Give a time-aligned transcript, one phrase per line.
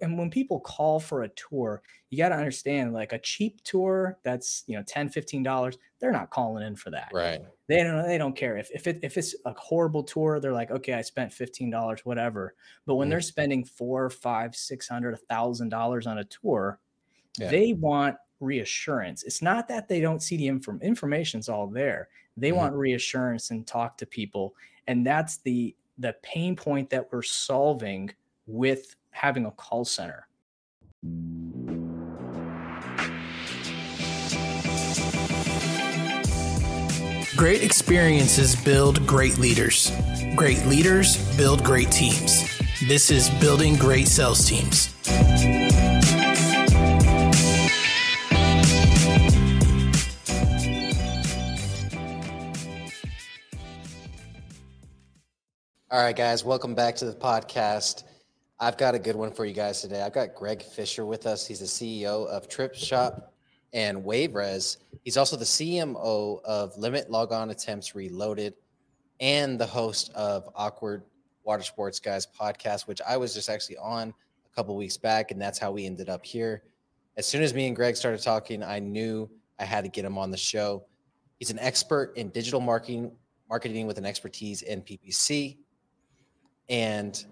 [0.00, 4.18] and when people call for a tour, you got to understand like a cheap tour
[4.22, 7.10] that's, you know, 10, 15 dollars, they're not calling in for that.
[7.12, 7.40] Right.
[7.68, 10.70] They don't they don't care if if it, if it's a horrible tour, they're like,
[10.70, 12.54] okay, I spent fifteen dollars, whatever.
[12.84, 16.78] But when mm they're spending four, five, six hundred, a thousand dollars on a tour,
[17.38, 17.50] yeah.
[17.50, 19.24] they want reassurance.
[19.24, 22.08] It's not that they don't see the inform information's all there.
[22.36, 24.54] They mm want reassurance and talk to people,
[24.86, 28.10] and that's the the pain point that we're solving
[28.46, 30.28] with having a call center.
[37.34, 39.90] Great experiences build great leaders.
[40.34, 42.44] Great leaders build great teams.
[42.88, 44.94] This is Building Great Sales Teams.
[55.90, 58.04] All right, guys, welcome back to the podcast.
[58.58, 60.00] I've got a good one for you guys today.
[60.00, 61.46] I've got Greg Fisher with us.
[61.46, 63.22] He's the CEO of TripShock
[63.74, 64.78] and WaveRez.
[65.04, 68.54] He's also the CMO of Limit Login Attempts Reloaded
[69.20, 71.02] and the host of Awkward
[71.44, 75.40] Water Sports Guys podcast, which I was just actually on a couple weeks back, and
[75.40, 76.62] that's how we ended up here.
[77.18, 80.16] As soon as me and Greg started talking, I knew I had to get him
[80.16, 80.86] on the show.
[81.38, 83.12] He's an expert in digital marketing,
[83.50, 85.58] marketing with an expertise in PPC,
[86.70, 87.22] and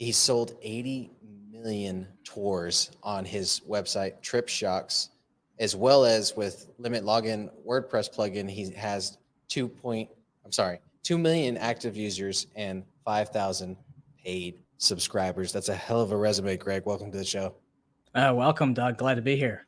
[0.00, 1.12] he sold 80
[1.52, 5.10] million tours on his website, TripShocks
[5.60, 10.08] as well as with Limit Login WordPress plugin, he has two point,
[10.44, 13.76] I'm sorry, 2 million active users and 5,000
[14.24, 15.52] paid subscribers.
[15.52, 16.84] That's a hell of a resume, Greg.
[16.86, 17.54] Welcome to the show.
[18.14, 18.96] Uh, welcome, Doug.
[18.96, 19.66] Glad to be here.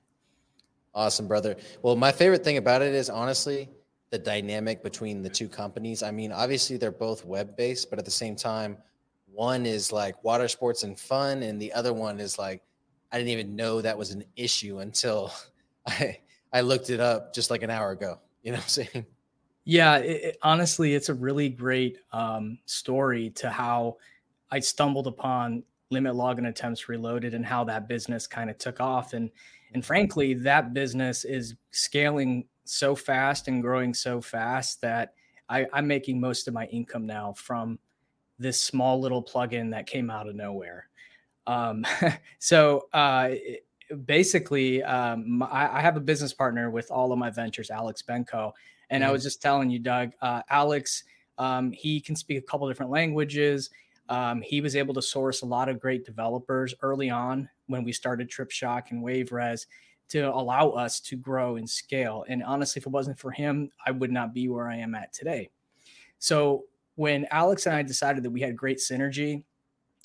[0.94, 1.56] Awesome, brother.
[1.82, 3.68] Well, my favorite thing about it is honestly
[4.10, 6.02] the dynamic between the two companies.
[6.02, 8.78] I mean, obviously they're both web based, but at the same time,
[9.32, 12.62] one is like water sports and fun, and the other one is like,
[13.10, 15.32] I didn't even know that was an issue until
[15.86, 16.18] I
[16.52, 18.18] I looked it up just like an hour ago.
[18.42, 19.06] You know what I'm saying?
[19.64, 23.96] Yeah, it, it, honestly, it's a really great um, story to how
[24.50, 29.12] I stumbled upon limit login attempts reloaded and how that business kind of took off.
[29.12, 29.30] And
[29.74, 35.14] and frankly, that business is scaling so fast and growing so fast that
[35.48, 37.78] I, I'm making most of my income now from
[38.42, 40.88] this small little plugin that came out of nowhere.
[41.46, 41.84] Um,
[42.38, 43.30] so uh,
[44.04, 48.52] basically, um, I, I, have a business partner with all of my ventures, Alex Benko.
[48.90, 49.08] And mm-hmm.
[49.08, 51.04] I was just telling you, Doug, uh, Alex,
[51.38, 53.70] um, he can speak a couple different languages.
[54.08, 57.92] Um, he was able to source a lot of great developers early on when we
[57.92, 59.66] started TripShock and WaveRez
[60.10, 62.24] to allow us to grow and scale.
[62.28, 65.12] And honestly, if it wasn't for him, I would not be where I am at
[65.12, 65.48] today.
[66.18, 66.64] So
[66.96, 69.44] when Alex and I decided that we had great synergy,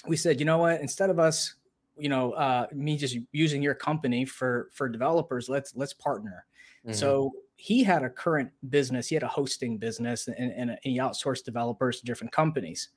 [0.07, 0.81] we said, you know what?
[0.81, 1.55] Instead of us
[1.97, 6.45] you know uh, me just using your company for for developers let's let's partner
[6.85, 6.93] mm-hmm.
[6.93, 11.43] so he had a current business he had a hosting business and, and, he outsourced
[11.43, 12.89] developers to different companies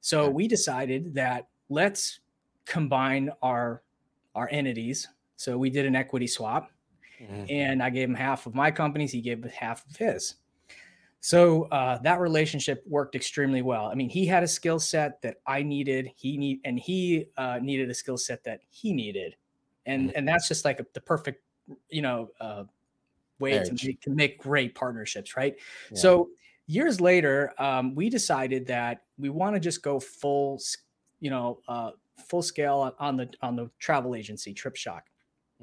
[0.00, 2.20] so we decided that let's
[2.64, 3.82] combine our
[4.34, 6.70] our entities so we did an equity swap
[7.20, 7.44] mm-hmm.
[7.48, 10.36] and i gave him half of my companies he gave half of his
[11.24, 13.86] so uh, that relationship worked extremely well.
[13.86, 16.10] I mean, he had a skill set that I needed.
[16.16, 19.34] He need and he uh, needed a skill set that he needed,
[19.86, 20.18] and mm-hmm.
[20.18, 21.42] and that's just like a, the perfect,
[21.88, 22.64] you know, uh,
[23.38, 25.56] way to make, to make, great partnerships, right?
[25.90, 25.96] Yeah.
[25.96, 26.28] So
[26.66, 30.60] years later, um, we decided that we want to just go full,
[31.20, 31.92] you know, uh,
[32.28, 35.00] full scale on the on the travel agency TripShock,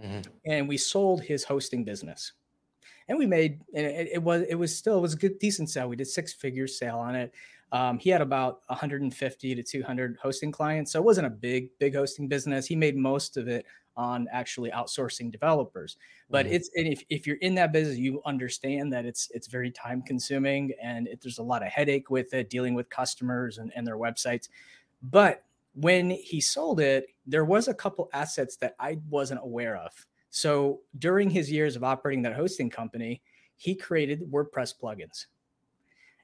[0.04, 0.22] mm-hmm.
[0.44, 2.32] and we sold his hosting business
[3.08, 5.70] and we made and it, it, was it was still it was a good decent
[5.70, 5.88] sale.
[5.88, 7.34] We did six figure sale on it.
[7.74, 11.96] Um, he had about 150 to 200 hosting clients, so it wasn't a big big
[11.96, 12.66] hosting business.
[12.66, 13.66] He made most of it
[13.98, 15.98] on actually outsourcing developers.
[16.30, 16.56] But mm-hmm.
[16.56, 20.72] it's if, if you're in that business, you understand that it's it's very time consuming
[20.82, 23.98] and it, there's a lot of headache with it, dealing with customers and, and their
[23.98, 24.48] websites.
[25.02, 25.44] But
[25.74, 30.80] when he sold it, there was a couple assets that I wasn't aware of so
[30.98, 33.22] during his years of operating that hosting company,
[33.58, 35.26] he created WordPress plugins.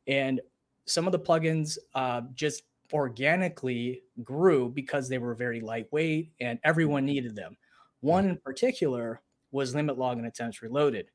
[0.07, 0.41] And
[0.85, 2.63] some of the plugins uh, just
[2.93, 7.57] organically grew because they were very lightweight and everyone needed them.
[7.99, 9.21] One in particular
[9.51, 11.11] was Limit Login Attempts Reloaded.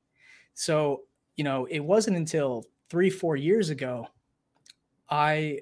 [0.53, 1.05] So,
[1.37, 4.07] you know, it wasn't until three, four years ago
[5.09, 5.61] I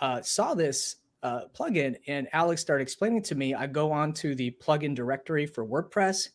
[0.00, 3.54] uh, saw this uh, plugin and Alex started explaining to me.
[3.54, 6.30] I go on to the plugin directory for WordPress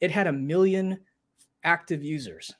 [0.00, 0.98] it had a million
[1.64, 2.54] active users.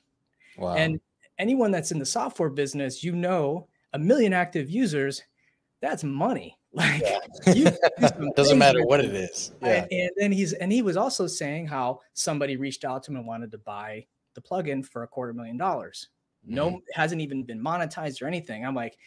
[0.59, 0.75] Wow.
[0.75, 1.00] And
[1.38, 5.23] anyone that's in the software business, you know, a million active users,
[5.81, 6.56] that's money.
[6.77, 7.53] Like, Yeah.
[7.55, 7.71] you
[8.37, 9.15] Doesn't matter what it.
[9.15, 9.53] is.
[9.62, 9.85] Yeah.
[9.85, 13.17] And, and then he's and he was also saying how somebody reached out to him
[13.17, 14.05] and wanted to buy
[14.35, 16.09] the plugin for a quarter million dollars.
[16.44, 16.83] No, Mhm.
[16.93, 18.67] hasn't even been monetized or anything.
[18.67, 18.99] I'm like,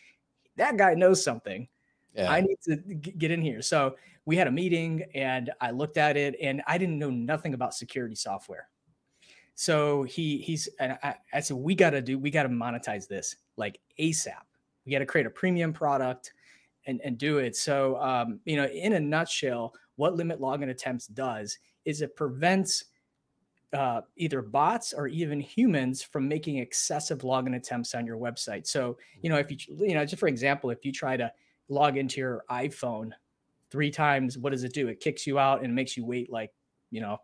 [0.56, 1.68] that guy knows something.
[2.16, 2.32] Yeah.
[2.32, 3.62] I need to g- get in here.
[3.62, 3.96] So
[4.30, 7.74] we had a meeting and I looked at it and I didn't know nothing about
[7.74, 8.70] security software.
[9.56, 13.08] So he he's and I, I said we got to do we got to monetize
[13.08, 14.46] this like ASAP.
[14.86, 16.34] We got to create a premium product
[16.86, 17.56] and and do it.
[17.56, 22.86] So um, you know, in a nutshell, what limit login attempts does is it prevents
[23.74, 28.68] uh, either bots or even humans from making excessive login attempts on your website.
[28.68, 31.32] So you know, if you you know, just for example, if you try to
[31.68, 33.10] log into your iPhone
[33.70, 34.88] three times, what does it do?
[34.88, 36.52] It kicks you out and makes you wait like
[36.92, 37.20] you know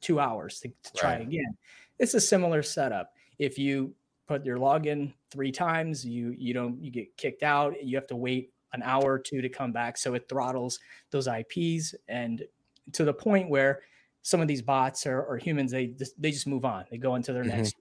[0.00, 1.22] two hours to, to try Right.
[1.22, 1.56] again.
[1.98, 3.12] It's a similar setup.
[3.38, 3.94] If you
[4.26, 7.82] put your login three times, you you don't you get kicked out.
[7.82, 9.96] You have to wait an hour or two to come back.
[9.98, 10.78] So it throttles
[11.10, 12.44] those IPs and
[12.92, 13.82] to the point where
[14.22, 16.84] some of these bots or, or humans they just, they just move on.
[16.90, 17.48] They go into their Mhm.
[17.56, 17.76] next.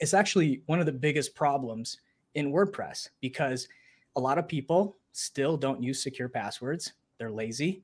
[0.00, 1.98] It's actually one of the biggest problems
[2.34, 3.68] in WordPress because
[4.16, 6.92] a lot of people still don't use secure passwords.
[7.18, 7.82] They're lazy.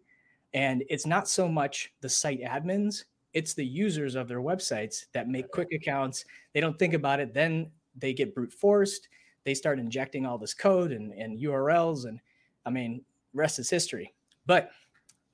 [0.53, 5.29] And it's not so much the site admins, it's the users of their websites that
[5.29, 6.25] make quick accounts.
[6.53, 7.35] They don't think about it.
[7.35, 9.09] Then they get brute forced.
[9.43, 12.07] They start injecting all this code and, and URLs.
[12.07, 12.21] And
[12.65, 13.05] I mean,
[13.35, 14.15] rest is history.
[14.47, 14.71] But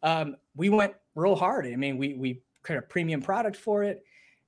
[0.02, 1.66] um, we went real hard.
[1.66, 4.02] I mean, we, we created a premium product for it.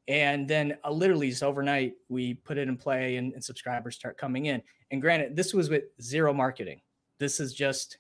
[0.09, 4.17] And then uh, literally just overnight, we put it in play and, and subscribers start
[4.17, 4.63] coming in.
[4.91, 6.81] And granted, this was with zero marketing.
[7.19, 7.99] This is just,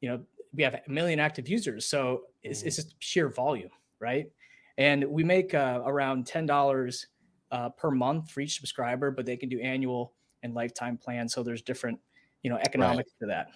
[0.00, 0.20] you know,
[0.54, 1.86] we have a million active users.
[1.86, 4.30] So it's, it's just sheer volume, right?
[4.78, 7.06] And we make uh, around $10
[7.50, 10.12] uh, per month for each subscriber, but they can do annual
[10.42, 11.34] and lifetime plans.
[11.34, 11.98] So there's different,
[12.42, 13.48] you know, economics to that.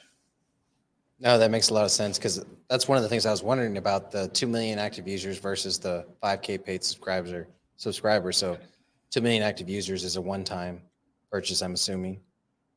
[1.20, 3.44] No, that makes a lot of sense because that's one of the things I was
[3.44, 7.46] wondering about the 2 million active users versus the 5K paid subscribers or
[7.76, 8.36] subscribers.
[8.36, 8.58] So
[9.10, 10.82] 2 million active users is a one time
[11.30, 12.20] purchase, I'm assuming.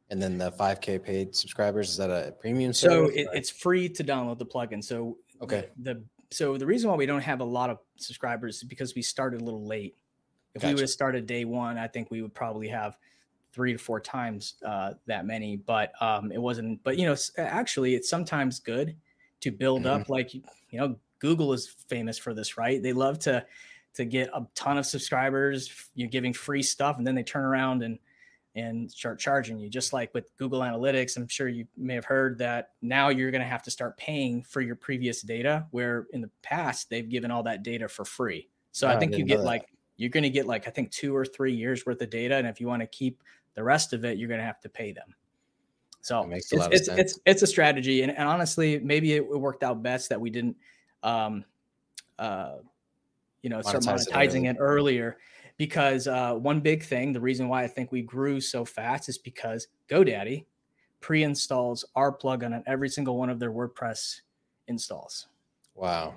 [0.09, 4.03] And then the 5K paid subscribers, is that a premium So it, it's free to
[4.03, 4.83] download the plugin.
[4.83, 5.69] So Okay.
[5.77, 9.01] the so the reason why we don't have a lot of subscribers is because we
[9.01, 9.95] started a little late.
[10.53, 12.97] If we would have started day one, I think we would probably have
[13.53, 15.57] three to four times uh, that many.
[15.57, 16.83] But um, it wasn't.
[16.83, 18.97] But you know, actually, it's sometimes good
[19.41, 19.87] to build Mhm.
[19.87, 20.09] up.
[20.09, 20.43] Like you
[20.73, 22.81] know, Google is famous for this, right?
[22.81, 23.45] They love to
[23.95, 27.81] to get a ton of subscribers, you're giving free stuff, and then they turn around
[27.83, 27.97] and
[28.55, 29.69] and start charging you.
[29.69, 33.41] Just like with Google Analytics, I'm sure you may have heard that now you're going
[33.41, 37.31] to have to start paying for your previous data, where in the past they've given
[37.31, 38.49] all that data for free.
[38.71, 39.67] So Oh, I I think you get like
[39.97, 42.47] you're going to get like I think two or three years worth of data, and
[42.47, 43.21] if you want to keep
[43.55, 45.13] the rest of it, you're going to have to pay them.
[46.01, 46.99] So That makes a it's, lot of it's, sense.
[46.99, 50.29] it's it's a strategy, and, and honestly, maybe it, it worked out best that we
[50.29, 50.55] didn't,
[51.03, 51.43] um,
[52.19, 52.57] uh,
[53.41, 54.47] you know, start it monetizing early.
[54.47, 55.17] it earlier.
[55.57, 59.17] Because uh, one big thing, the reason why I think we grew so fast is
[59.17, 60.45] because GoDaddy
[60.99, 64.21] pre-installs our plugin on every single one of their WordPress
[64.67, 65.27] installs.
[65.75, 66.15] Wow.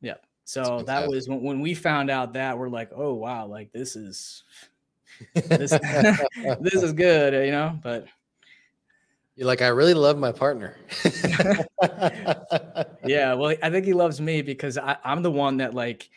[0.00, 0.14] Yeah.
[0.44, 3.96] So that was when, when we found out that we're like, oh wow, like this
[3.96, 4.44] is
[5.34, 5.70] this
[6.60, 7.78] this is good, you know.
[7.82, 8.06] But
[9.36, 10.76] You're like, I really love my partner.
[13.04, 16.08] yeah, well, I think he loves me because I, I'm the one that like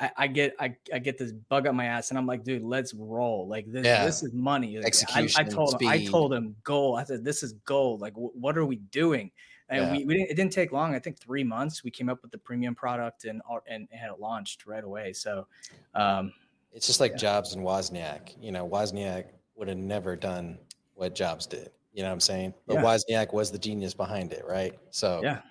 [0.00, 2.62] I, I get I, I get this bug up my ass and I'm like, dude,
[2.62, 3.46] let's roll.
[3.46, 4.04] Like this Yeah.
[4.04, 4.76] this is money.
[4.76, 6.98] Like, I- Execution I, and told him I told him gold.
[6.98, 8.00] I said this is gold.
[8.00, 9.30] Like wh- what are we doing?
[9.68, 9.92] And Yeah.
[9.92, 10.94] we, we didn't it didn't take long.
[10.94, 14.10] I think three months we came up with the premium product and al- and had
[14.10, 15.12] it launched right away.
[15.12, 15.46] So
[15.94, 16.32] um
[16.72, 17.18] It's just like Yeah.
[17.18, 18.34] Jobs and Wozniak.
[18.40, 19.26] You know, Wozniak
[19.56, 20.58] would have never done
[20.94, 21.70] what Jobs did.
[21.92, 22.54] You know what I'm saying?
[22.66, 22.82] But Yeah.
[22.84, 24.78] Wozniak was the genius behind it, right?
[24.90, 25.42] So yeah.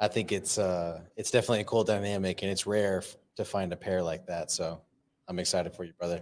[0.00, 3.02] I think it's uh it's definitely a cool dynamic and it's rare
[3.38, 4.50] to find a pair like that.
[4.50, 4.80] So
[5.28, 6.20] I'm excited for you, brother.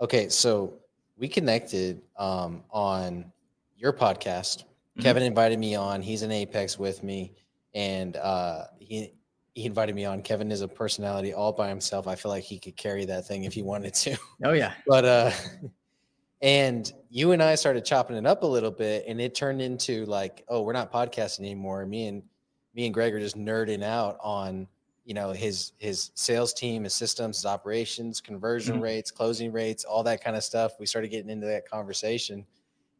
[0.00, 0.74] Okay, so
[1.18, 3.30] we connected um on
[3.76, 4.64] your podcast.
[4.96, 5.02] Mhm.
[5.02, 6.00] Kevin invited me on.
[6.00, 7.34] He's in Apex with me
[7.74, 9.12] and uh he
[9.54, 10.22] he invited me on.
[10.22, 12.06] Kevin is a personality all by himself.
[12.08, 14.72] I feel like he could carry that thing if he wanted to Oh yeah.
[14.86, 15.30] but uh
[16.40, 20.06] and you and I started chopping it up a little bit and it turned into
[20.06, 22.22] like oh we're not podcasting anymore me and
[22.74, 24.68] me and Greg are just nerding out on
[25.06, 28.82] you know his his sales team his systems his operations conversion Mhm.
[28.82, 32.44] rates closing rates all that kind of stuff we started getting into that conversation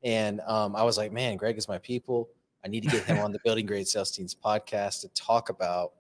[0.04, 2.28] and um, I was like man Greg is my people
[2.64, 5.92] I need to get him on the building great sales teams podcast to talk about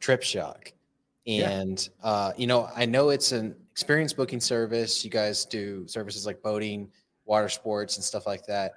[0.00, 0.72] TripShock
[1.24, 1.48] Yeah.
[1.50, 6.26] and uh, you know i know it's an experience booking service you guys do services
[6.26, 6.90] like boating
[7.24, 8.72] water sports and stuff like that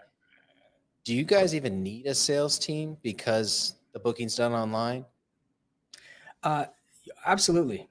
[1.04, 5.06] do you guys even need a sales team because the bookings done online?
[6.46, 6.68] Uh,
[7.26, 7.90] absolutely.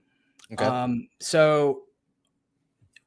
[0.53, 0.65] Okay.
[0.65, 1.85] Um, so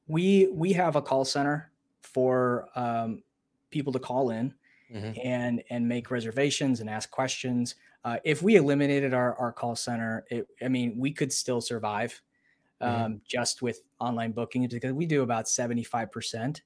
[0.08, 3.24] we we have a call center for um,
[3.70, 4.54] people to call in
[4.94, 5.20] Mhm.
[5.24, 7.76] and and make reservations and ask questions.
[8.06, 12.22] Uh, if we eliminated our our call center, it, I mean, we could still survive
[12.84, 13.06] Mhm.
[13.06, 16.64] um, just with online booking because we do about seventy five percent.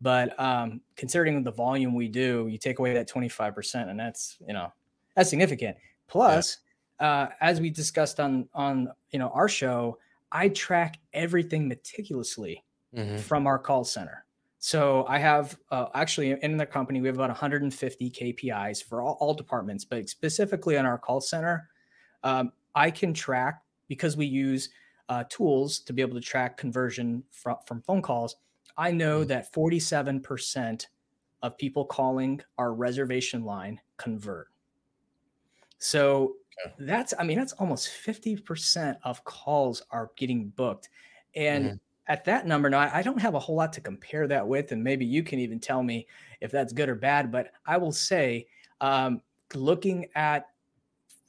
[0.00, 4.00] But um, considering the volume we do, you take away that twenty five percent, and
[4.00, 4.72] that's you know
[5.16, 5.78] that's significant.
[6.08, 6.58] Plus,
[7.00, 9.98] uh, as we discussed on on you know our show,
[10.32, 13.30] I track everything meticulously Mhm.
[13.30, 14.26] from our call center.
[14.58, 19.16] So I have uh, actually in the company we have about 150 KPIs for all,
[19.20, 21.70] all departments, but specifically on our call center,
[22.22, 24.70] um, I can track because we use
[25.08, 28.36] uh, tools to be able to track conversion from from phone calls.
[28.76, 29.24] I know Mhm.
[29.24, 30.88] that 47%
[31.42, 34.48] of people calling our reservation line convert.
[35.78, 36.74] So Okay.
[36.78, 40.88] that's I mean that's almost 50% of calls are getting booked.
[41.34, 41.80] And Mhm.
[42.06, 44.82] at that number now I, don't have a whole lot to compare that with and
[44.82, 46.08] maybe you can even tell me
[46.40, 48.48] if that's good or bad but i will say
[48.80, 49.22] um,
[49.54, 50.46] looking at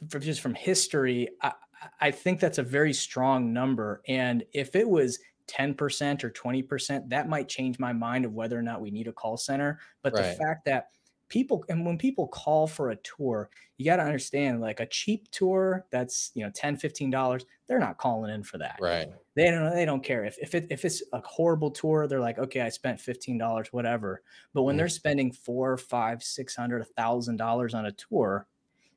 [0.10, 1.54] for just from history I,
[2.00, 7.30] I think that's a very strong number and if it was 10% or 20% that
[7.30, 10.24] might change my mind of whether or not we need a call center but the
[10.24, 10.90] fact that
[11.32, 15.32] people and when people call for a tour you got to understand like a cheap
[15.32, 19.10] tour that's you know 10 15 dollars they're not calling in for that Right.
[19.36, 22.38] they don't they don't care if if it, if it's a horrible tour they're like
[22.38, 24.22] okay i spent $15 whatever
[24.54, 24.78] but when Mhm.
[24.78, 28.48] they're spending four five six hundred a thousand dollars on a tour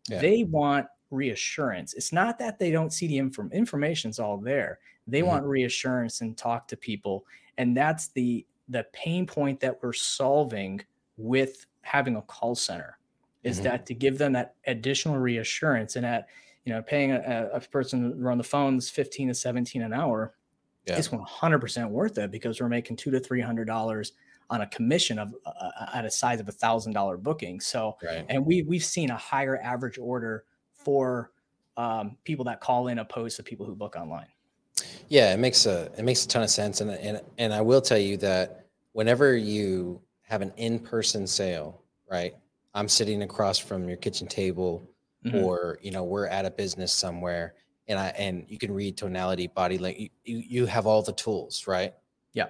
[0.08, 0.20] Yeah.
[0.20, 5.22] they want reassurance it's not that they don't see the inform information's all there they
[5.22, 5.26] Mhm.
[5.26, 7.26] want reassurance and talk to people
[7.58, 10.80] and that's the the pain point that we're solving
[11.16, 12.98] with having a call center
[13.44, 13.62] is Mhm.
[13.62, 16.26] that to give them that additional reassurance and at
[16.64, 20.34] you know paying a, a person to run the phones 15 to 17 an hour
[20.86, 20.98] Yeah.
[20.98, 24.12] it's 100% worth it because we're making two to three hundred dollars
[24.50, 28.26] on a commission of uh, at a size of a thousand dollar booking so Right.
[28.28, 31.30] and we we've seen a higher average order for
[31.76, 34.26] um, people that call in opposed to people who book online
[35.08, 37.80] Yeah, it makes a it makes a ton of sense, and and and I will
[37.80, 42.34] tell you that whenever you have an in person sale, right?
[42.74, 44.88] I'm sitting across from your kitchen table,
[45.24, 45.42] Mhm.
[45.42, 47.54] or you know we're at a business somewhere,
[47.88, 50.10] and I and you can read tonality, body language.
[50.24, 51.94] You, you you have all the tools, right?
[52.32, 52.48] Yeah.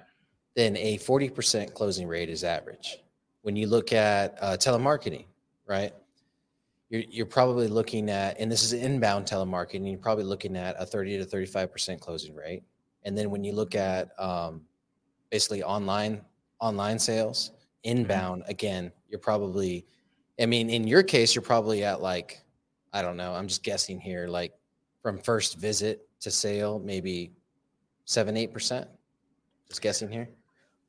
[0.55, 2.97] Then a forty percent closing rate is average.
[3.43, 5.25] When you look at uh, telemarketing,
[5.67, 5.93] right?
[6.89, 10.85] You're, you're probably looking at, and this is inbound telemarketing, you're probably looking at a
[10.85, 12.63] 30 to 35% closing rate.
[13.03, 14.61] And then when you look at um,
[15.31, 16.21] basically online,
[16.59, 17.51] online sales,
[17.85, 19.85] inbound, again, you're probably,
[20.39, 22.41] I mean, in your case, you're probably at like,
[22.91, 24.53] I don't know, I'm just guessing here, like
[25.01, 27.31] from first visit to sale, maybe
[28.05, 28.85] seven, 8%.
[29.69, 30.29] Just guessing here.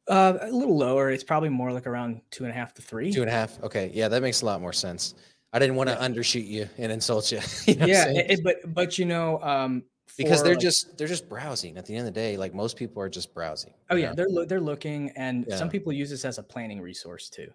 [0.08, 3.12] uh, a little lower it's probably more like around two and a half to three
[3.12, 3.60] Two and a half.
[3.62, 3.90] Okay.
[3.94, 5.14] Yeah, that makes a lot more sense.
[5.52, 6.06] I didn't want to Yeah.
[6.08, 7.40] undershoot you and insult you.
[7.66, 9.82] you know yeah it- but but you know um
[10.16, 12.76] because they're like- just they're just browsing at the end of the day like most
[12.76, 14.14] people are just browsing oh yeah know?
[14.14, 17.52] they're loo- they're looking and some people use this as a planning resource too Like,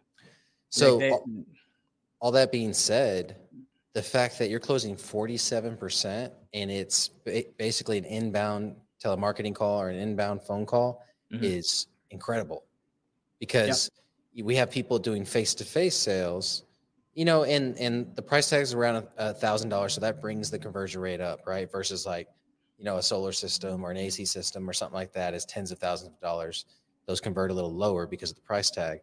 [0.70, 1.26] so they- all,
[2.20, 3.36] all that being said
[3.94, 9.90] the fact that you're closing 47% and it's ba- basically an inbound telemarketing call or
[9.90, 11.04] an inbound phone call
[11.34, 11.44] Mhm.
[11.44, 12.64] is incredible
[13.40, 13.90] because
[14.44, 16.64] we have people doing face-to-face sales
[17.14, 20.50] you know and and the price tag is around a thousand dollars so that brings
[20.52, 22.28] the conversion rate up right versus like
[22.82, 25.72] you know a solar system or an ac system or something like that is tens
[25.72, 26.66] of thousands of dollars
[27.06, 29.02] those convert a little lower because of the price tag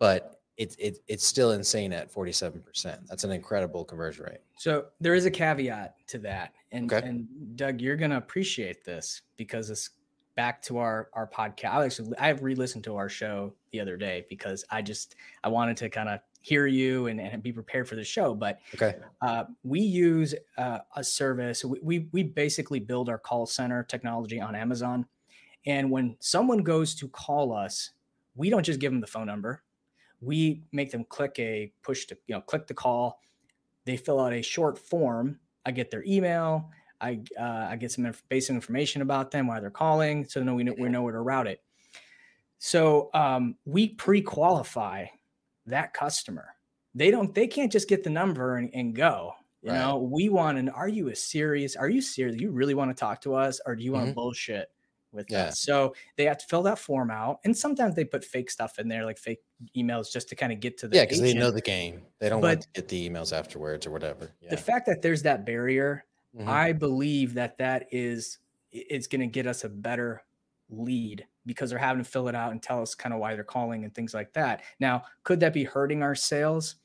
[0.00, 5.14] but it's it, it's still insane at 47% that's an incredible conversion rate So there
[5.14, 7.06] is a caveat to that, and Okay.
[7.06, 9.90] and Doug, you're gonna appreciate this because it's
[10.34, 11.70] back to our our podcast.
[11.70, 15.14] I actually I re-listened to our show the other day because I just
[15.44, 18.34] I wanted to kind of hear you and, and be prepared for the show.
[18.34, 21.64] But okay uh, we use uh, a service.
[21.64, 25.06] We, we we basically build our call center technology on Amazon,
[25.64, 27.90] and when someone goes to call us,
[28.34, 29.62] we don't just give them the phone number.
[30.20, 33.20] We make them click a push to you know click the call.
[33.84, 35.38] They fill out a short form.
[35.64, 36.70] I get their email.
[37.00, 40.54] I uh, I get some inf- basic information about them, why they're calling, so then
[40.54, 41.62] we know we know where to route it.
[42.58, 45.06] So um, we pre-qualify
[45.66, 46.54] that customer.
[46.94, 47.34] They don't.
[47.34, 49.32] They can't just get the number and, and go.
[49.62, 49.78] You Right.
[49.78, 50.68] know, we want an.
[50.68, 51.76] Are you a serious?
[51.76, 52.40] Are you serious?
[52.40, 54.68] You really want to talk to us, or do you want to bullshit?
[55.12, 55.44] with yeah.
[55.44, 55.60] us.
[55.60, 58.88] So they have to fill that form out, and sometimes they put fake stuff in
[58.88, 59.40] there, like fake
[59.76, 62.02] emails, just to kind of get to the yeah, because they know the game.
[62.18, 64.30] They don't but want to get the emails afterwards or whatever.
[64.40, 64.50] Yeah.
[64.50, 66.04] The fact that there's that barrier,
[66.36, 66.48] mm-hmm.
[66.48, 68.38] I believe that that is
[68.72, 70.22] it's going to get us a better
[70.72, 73.44] lead because they're having to fill it out and tell us kind of why they're
[73.44, 74.62] calling and things like that.
[74.80, 76.76] Now, could that be hurting our sales?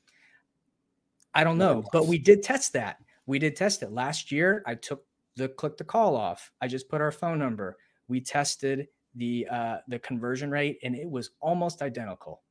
[1.34, 2.98] I don't know, but we did test that.
[3.26, 4.62] We did test it last year.
[4.66, 5.04] I took
[5.36, 6.50] the click the call off.
[6.60, 7.76] I just put our phone number.
[8.08, 12.42] We tested the uh, the conversion rate, and it was almost identical.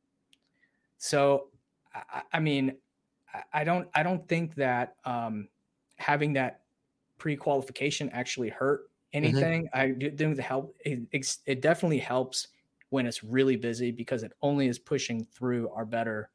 [0.97, 1.47] So,
[1.93, 2.77] I, I mean,
[3.53, 5.49] I don't I don't think that um,
[5.97, 6.61] having that
[7.17, 8.89] pre-qualification actually hurt.
[9.13, 9.69] Anything.
[9.73, 9.79] Mm-hmm.
[9.79, 10.99] I do think the help it,
[11.45, 12.47] it definitely helps
[12.89, 16.29] when it's really busy because it only is pushing through our better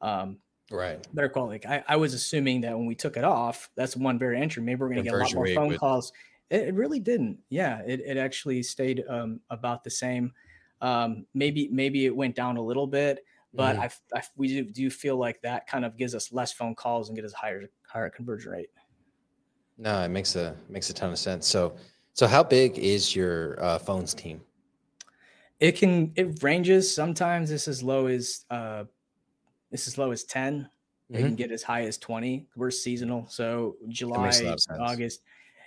[0.00, 0.38] um,
[0.70, 1.66] right better quality.
[1.66, 4.62] I, I was assuming that when we took it off, that's one barrier entry.
[4.62, 6.12] Maybe we're going to get a lot more phone with- calls.
[6.48, 7.38] It, it, really didn't.
[7.48, 10.32] Yeah, it, it actually stayed um, about the same.
[10.80, 13.80] Um, maybe maybe it went down a little bit, but mm.
[13.80, 17.08] I, I, we do, do feel like that kind of gives us less phone calls
[17.08, 18.68] and get us higher higher conversion rate.
[19.78, 21.48] No, it makes a makes a ton of sense.
[21.48, 21.76] So
[22.16, 24.40] so how big is your uh, phones team?
[25.60, 26.92] It can it ranges.
[26.92, 28.84] Sometimes it's as low as uh,
[29.70, 30.62] it's as low as 10.
[30.62, 31.14] Mm-hmm.
[31.14, 32.46] It can get as high as 20.
[32.56, 33.26] We're seasonal.
[33.28, 34.32] So July,
[34.80, 35.20] August.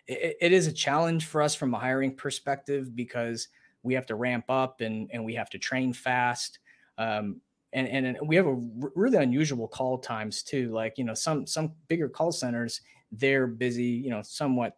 [0.08, 3.50] It, it is a challenge for us from a hiring perspective because
[3.84, 6.58] we have to ramp up and, and we have to train fast.
[6.98, 7.42] Um,
[7.74, 10.72] and, and we have a r- really unusual call times too.
[10.72, 14.78] Like, you know, some, some bigger call centers, they're busy, you know, somewhat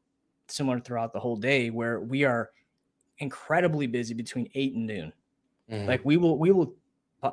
[0.51, 2.51] similar throughout the whole day where we are
[3.19, 5.13] incredibly busy between eight and noon.
[5.69, 5.87] Mm-hmm.
[5.87, 6.73] Like we will, we will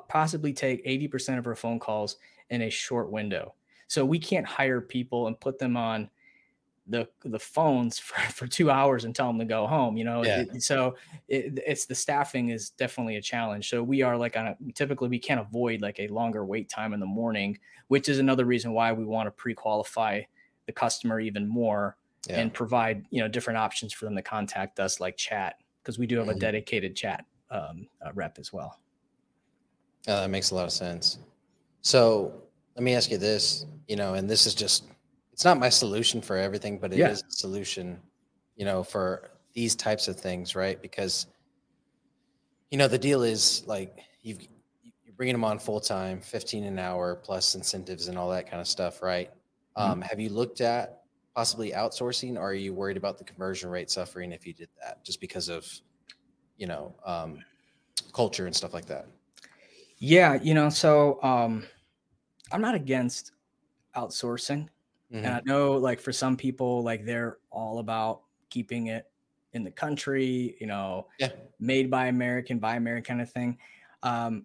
[0.09, 2.17] possibly take 80% of our phone calls
[2.51, 3.55] in a short window.
[3.89, 6.11] So we can't hire people and put them on
[6.89, 9.97] the the phones for, for two hours and tell them to go home.
[9.97, 10.45] You know, yeah.
[10.53, 10.97] it, so
[11.29, 13.69] it, it's the staffing is definitely a challenge.
[13.69, 16.93] So we are like on a typically we can't avoid like a longer wait time
[16.93, 17.59] in the morning,
[17.89, 20.23] which is another reason why we want to pre-qualify
[20.67, 21.97] the customer even more
[22.29, 22.41] yeah.
[22.41, 26.07] and provide you know different options for them to contact us like chat because we
[26.07, 26.37] do have mm-hmm.
[26.37, 28.79] a dedicated chat um, uh, rep as well.
[30.07, 31.19] Uh, that makes a lot of sense.
[31.81, 32.33] So
[32.75, 34.85] let me ask you this, you know, and this is just,
[35.33, 37.11] it's not my solution for everything, but it yeah.
[37.11, 37.99] is a solution,
[38.57, 40.81] you know, for these types of things, right?
[40.81, 41.27] Because,
[42.71, 44.43] you know, the deal is like you've,
[44.83, 48.61] you're bringing them on full time, 15 an hour plus incentives and all that kind
[48.61, 49.31] of stuff, right?
[49.77, 49.93] Mm-hmm.
[49.93, 51.03] Um, have you looked at
[51.35, 55.05] possibly outsourcing or are you worried about the conversion rate suffering if you did that
[55.05, 55.67] just because of,
[56.57, 57.39] you know, um,
[58.13, 59.07] culture and stuff like that?
[59.99, 61.65] Yeah, you know, so um,
[62.53, 63.33] I'm not against
[63.97, 64.69] outsourcing.
[65.13, 65.25] Mm-hmm.
[65.25, 69.07] And I know like for some people, like they're all about keeping it
[69.53, 71.31] in the country, you know, yeah.
[71.59, 73.59] made by American, by American kind of thing.
[74.03, 74.45] Um,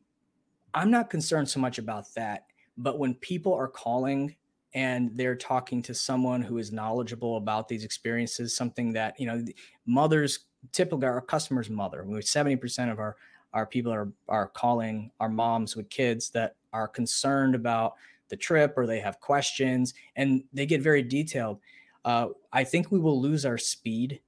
[0.73, 2.45] I'm not concerned so much about that.
[2.77, 4.35] But when people are calling
[4.73, 9.43] and they're talking to someone who is knowledgeable about these experiences, something that, you know,
[9.85, 10.39] mothers
[10.71, 12.03] typically our customers' mother.
[12.03, 13.15] We 70% of our
[13.53, 17.93] our people are are calling our moms with kids that are concerned about
[18.29, 21.59] the trip or they have questions and they get very detailed.
[22.03, 24.21] Uh, I think we will lose our speed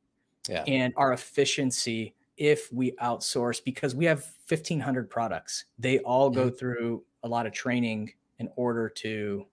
[0.48, 0.64] yeah.
[0.68, 5.66] and our efficiency if we outsource because we have 1500 products.
[5.80, 6.56] They all go mm-hmm.
[6.58, 9.48] through a lot of training in order to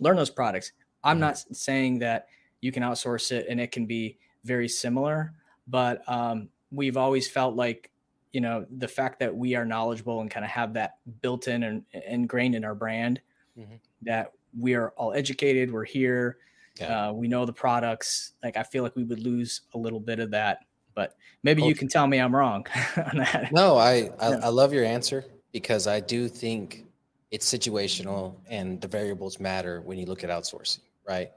[0.00, 0.72] learn those products.
[1.04, 1.20] I'm mm-hmm.
[1.20, 2.28] not saying that
[2.60, 5.34] you can outsource it and it can be very similar,
[5.66, 7.90] but um, we've always felt like
[8.32, 11.62] you know the fact that we are knowledgeable and kind of have that built in
[11.62, 13.20] and ingrained in our brand
[13.58, 13.74] mm-hmm.
[14.02, 16.38] that we are all educated we're here
[16.80, 17.08] yeah.
[17.08, 20.18] uh, we know the products like i feel like we would lose a little bit
[20.18, 20.60] of that
[20.94, 24.40] but maybe you can tell me i'm wrong on that no I, I yeah.
[24.44, 26.86] i love your answer because i do think
[27.32, 31.32] it's situational and the variables matter when you look at outsourcing right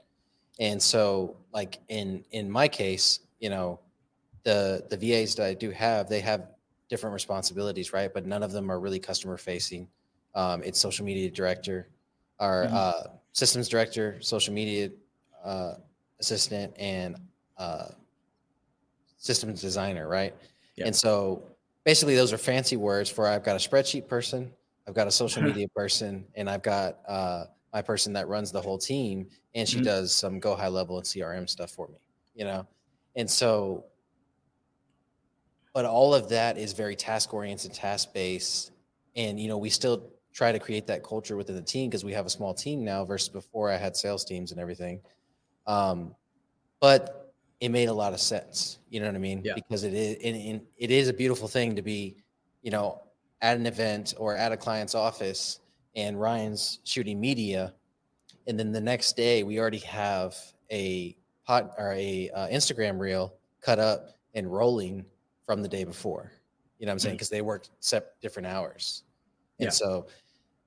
[0.60, 3.80] and so like in in my case you know
[4.44, 6.46] the the vas that i do have they have
[6.88, 8.12] different responsibilities, right?
[8.12, 9.88] But none of them are really customer facing.
[10.34, 11.88] Um, it's social media director,
[12.38, 12.74] our mm-hmm.
[12.76, 14.90] uh, systems director, social media
[15.44, 15.74] uh,
[16.20, 17.16] assistant, and
[17.58, 17.88] uh,
[19.18, 20.34] systems designer, right?
[20.76, 20.86] Yep.
[20.86, 21.42] And so
[21.84, 24.52] basically, those are fancy words for I've got a spreadsheet person,
[24.86, 28.60] I've got a social media person, and I've got uh, my person that runs the
[28.60, 29.84] whole team, and she mm-hmm.
[29.84, 31.98] does some GoHighLevel and CRM stuff for me,
[32.34, 32.66] you know.
[33.16, 33.86] And so
[35.76, 38.70] but all of that is very task oriented, task based.
[39.14, 42.14] And, you know, we still try to create that culture within the team because we
[42.14, 45.02] have a small team now versus before I had sales teams and everything.
[45.66, 46.14] Um,
[46.80, 48.78] but it made a lot of sense.
[48.88, 49.42] You know what I mean?
[49.44, 49.52] Yeah.
[49.54, 52.16] Because it is, and, and it is a beautiful thing to be,
[52.62, 53.02] you know,
[53.42, 55.60] at an event or at a client's office,
[55.94, 57.74] and Ryan's shooting media,
[58.46, 60.36] and then the next day we already have
[60.70, 65.04] a pot or a uh, Instagram reel cut up and rolling
[65.46, 66.32] from the day before.
[66.78, 67.14] You know what I'm saying?
[67.16, 69.04] Because they worked set different hours,
[69.58, 69.70] and Yeah.
[69.70, 70.06] so,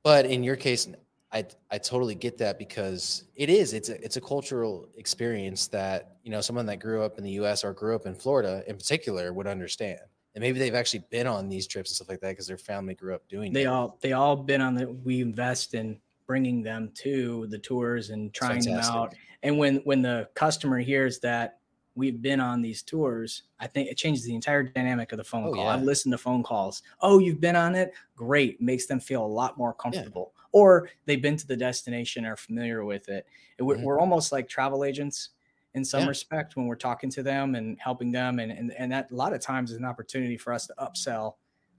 [0.04, 0.88] but in your case,
[1.32, 6.18] I I totally get that because it is it's a it's a cultural experience that
[6.24, 7.64] you know someone that grew up in the U.S.
[7.64, 10.00] or grew up in Florida in particular would understand,
[10.40, 12.96] and maybe they've actually been on these trips and stuff like that because their family
[12.96, 13.52] grew up doing.
[13.52, 13.68] they it.
[13.68, 18.34] all they all been on the we invest in bringing them to the tours and
[18.34, 19.16] trying them out.
[19.44, 21.60] And when when the customer hears that
[21.96, 25.48] we've been on these tours i think it changes the entire dynamic of the phone
[25.48, 25.68] Oh, call.
[25.68, 26.82] i've listened to phone calls.
[27.02, 27.94] Oh you've been on it?
[28.16, 28.62] Great.
[28.62, 30.34] Makes them feel a lot more comfortable.
[30.52, 33.26] Or they've been to the destination are familiar with it.
[33.58, 33.84] And we're, Mhm.
[33.84, 35.30] we're almost like travel agents
[35.76, 36.08] in some Yeah.
[36.08, 39.34] respect when we're talking to them and helping them and, and and that a lot
[39.34, 41.36] of times is an opportunity for us to upsell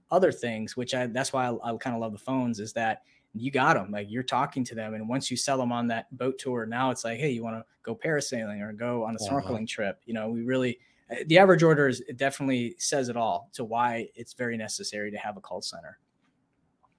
[0.09, 3.03] other things, which I that's why I, I kind of love the phones is that
[3.33, 6.05] you got them like you're talking to them and once you sell them on that
[6.17, 9.19] boat tour now it's like hey you want to go parasailing or go on a
[9.19, 9.55] Uh-huh.
[9.55, 10.77] snorkeling trip you know we really
[11.09, 15.09] uh, the average order is it definitely says it all to why it's very necessary
[15.11, 15.97] to have a call center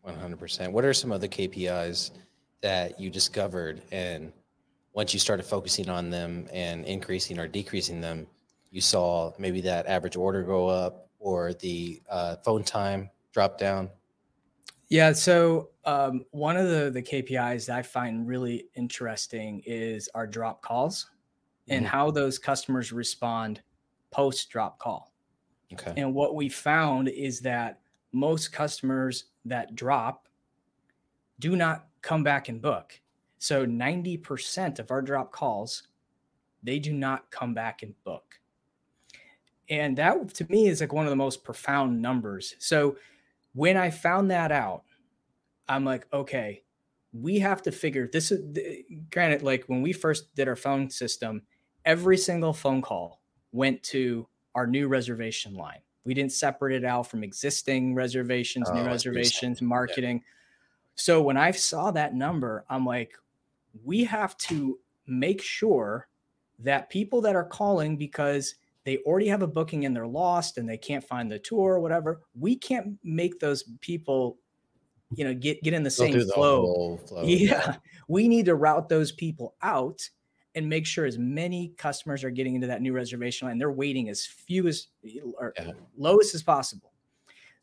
[0.03, 0.73] One hundred percent.
[0.73, 2.13] What are some other KPIs
[2.63, 4.33] that you discovered, and
[4.95, 8.27] once you started focusing on them and increasing or decreasing them,
[8.71, 13.91] you saw maybe that average order go up or the uh, phone time drop down?
[14.89, 15.13] Yeah.
[15.13, 20.63] So um, one of the the KPIs that I find really interesting is our drop
[20.63, 21.11] calls
[21.69, 21.89] and Mhm.
[21.89, 23.63] how those customers respond
[24.11, 25.13] post drop call.
[25.73, 25.95] Okay.
[25.97, 27.81] And what we found is that
[28.13, 30.29] most customers that drop
[31.39, 33.01] do not come back and book.
[33.43, 35.89] So 90% of our drop calls,
[36.63, 38.39] they do not come back and book.
[39.69, 42.55] And that to me is like one of the most profound numbers.
[42.61, 42.97] So
[43.55, 44.85] when I found that out,
[45.69, 46.63] I'm like, okay,
[47.13, 51.43] we have to figure this is granted, like when we first did our phone system,
[51.85, 55.81] every single phone call went to our new reservation line.
[56.05, 59.17] We didn't separate it out from existing reservations, Oh, new I see what you're saying.
[59.17, 60.23] reservations, marketing.
[60.95, 63.15] So when I saw that number, I'm like,
[63.85, 66.09] we have to make sure
[66.59, 68.55] that people that are calling because
[68.85, 71.81] they already have a booking and they're lost and they can't find the tour or
[71.81, 74.39] whatever, we can't make those people,
[75.15, 77.25] you know, get get in the Go same the flow flow.
[77.27, 77.77] yeah,
[78.09, 80.09] we need to route those people out
[80.55, 83.59] and make sure as many customers are getting into that new reservation line.
[83.59, 84.89] They're waiting as few as
[85.35, 85.73] or Yeah.
[85.97, 86.92] lowest as possible.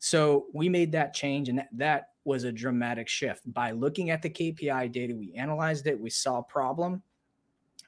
[0.00, 3.52] So we made that change, and that, that was a dramatic shift.
[3.52, 7.02] By looking at the KPI data, we analyzed it, we saw a problem,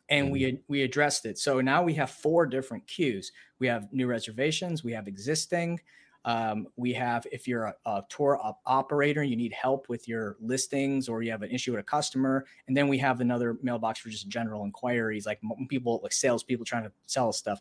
[0.09, 1.39] and we we addressed it.
[1.39, 3.33] So now we have four different queues.
[3.59, 5.81] We have new reservations, we have existing,
[6.25, 10.37] um, we have if you're a, a tour op- operator, you need help with your
[10.41, 14.01] listings, or you have an issue with a customer, and then we have another mailbox
[14.01, 17.61] for just general inquiries, like people, like salespeople trying to sell stuff.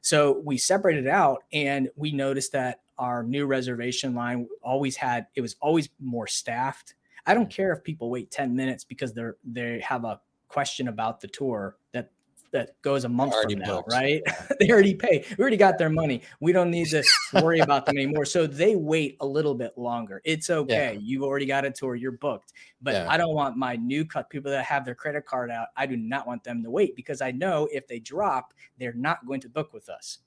[0.00, 5.40] So we separated out, and we noticed that our new reservation line always had it
[5.40, 6.94] was always more staffed.
[7.26, 11.20] I don't care if people wait ten minutes because they're they have a question about
[11.20, 12.10] the tour that
[12.52, 13.92] that goes a month from now, booked.
[13.92, 14.22] right?
[14.60, 15.24] they already pay.
[15.30, 16.22] We already got their money.
[16.40, 17.02] We don't need to
[17.34, 18.24] worry about them anymore.
[18.24, 20.20] So they wait a little bit longer.
[20.24, 20.98] It's okay.
[21.00, 21.94] You've already got a tour.
[21.94, 22.52] You're booked.
[22.80, 23.06] But Yeah.
[23.08, 25.68] I don't want my new cut people that have their credit card out.
[25.76, 29.26] I do not want them to wait because I know if they drop, they're not
[29.26, 30.18] going to book with us.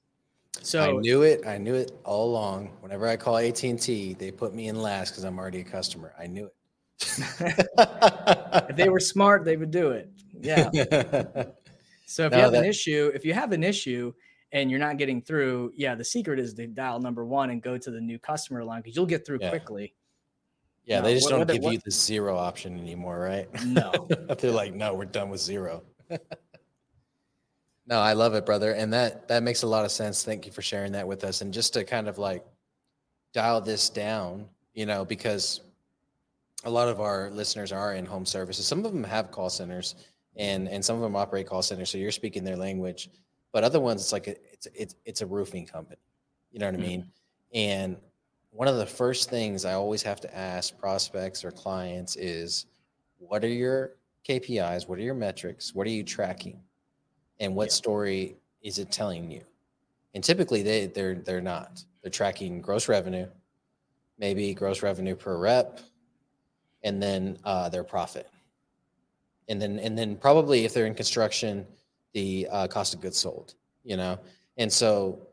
[0.61, 1.45] So I knew it.
[1.47, 2.77] I knew it all along.
[2.81, 5.63] Whenever I call AT and T, they put me in last because I'm already a
[5.63, 6.13] customer.
[6.19, 6.53] I knew it.
[8.69, 10.11] if they were smart, they would do it.
[10.39, 10.69] Yeah.
[12.11, 14.13] So if No, you have an issue, if you have an issue
[14.51, 17.77] and you're not getting through, yeah, the secret is to dial number one and go
[17.77, 19.49] to the new customer line because you'll get through Yeah.
[19.49, 19.93] quickly.
[20.83, 23.47] yeah, No, they just what- don't what- give what- you the zero option anymore, right?
[23.65, 23.91] No.
[24.39, 25.83] They're like, no, we're done with zero.
[27.87, 28.73] no, I love it, brother.
[28.73, 30.23] And that that makes a lot of sense.
[30.23, 31.41] Thank you for sharing that with us.
[31.41, 32.43] And just to kind of like
[33.33, 35.61] dial this down, you know, because
[36.63, 38.65] a lot of our listeners are in home services.
[38.67, 39.95] Some of them have call centers
[40.37, 41.89] and and some of them operate call centers.
[41.89, 43.09] So you're speaking their language.
[43.51, 45.99] But other ones, it's like a, it's it's it's a roofing company.
[46.51, 47.05] You know what I mean?
[47.53, 47.97] And
[48.51, 52.65] one of the first things I always have to ask prospects or clients is,
[53.17, 53.95] what are your
[54.27, 54.87] KPIs?
[54.87, 55.73] What are your metrics?
[55.73, 56.59] What are you tracking?
[57.39, 57.73] And what Yeah.
[57.73, 59.41] story is it telling you?
[60.13, 61.83] And typically they they're they're not.
[62.01, 63.27] They're tracking gross revenue,
[64.17, 65.79] maybe gross revenue per rep,
[66.83, 68.27] and then uh, their profit.
[69.49, 71.65] And then and then probably if they're in construction,
[72.13, 73.55] the uh, cost of goods sold.
[73.83, 74.19] you know,
[74.57, 75.27] and so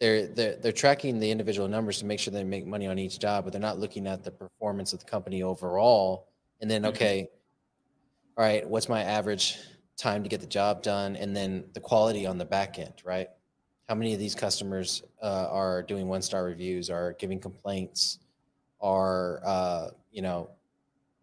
[0.00, 3.18] they're they're they're tracking the individual numbers to make sure they make money on each
[3.18, 6.28] job, but they're not looking at the performance of the company overall.
[6.60, 6.88] And then, Mhm.
[6.88, 7.30] okay,
[8.36, 9.58] all right, what's my average
[9.96, 13.28] time to get the job done, and then the quality on the back end, right?
[13.88, 18.18] How many of these customers uh, are doing one star reviews, are giving complaints,
[18.80, 20.50] are uh, you know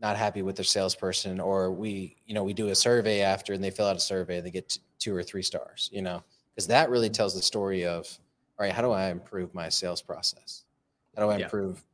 [0.01, 3.63] not happy with their salesperson, or we you know we do a survey after and
[3.63, 6.67] they fill out a survey and they get two or three stars, you know, because
[6.67, 8.07] that really tells the story of
[8.57, 10.65] all right, how do I improve my sales process?
[11.15, 11.45] How do I Yeah.
[11.45, 11.85] improve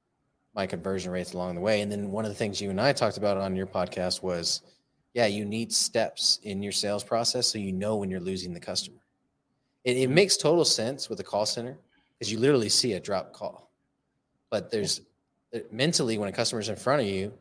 [0.56, 1.82] my conversion rates along the way?
[1.82, 4.62] And then one of the things you and I talked about on your podcast was,
[5.14, 8.60] yeah, you need steps in your sales process so you know when you're losing the
[8.60, 8.98] customer.
[9.84, 11.78] It, it makes total sense with a call center
[12.18, 13.72] because you literally see a drop call,
[14.50, 15.02] but there's
[15.54, 17.32] uh, mentally when a customer's in front of you,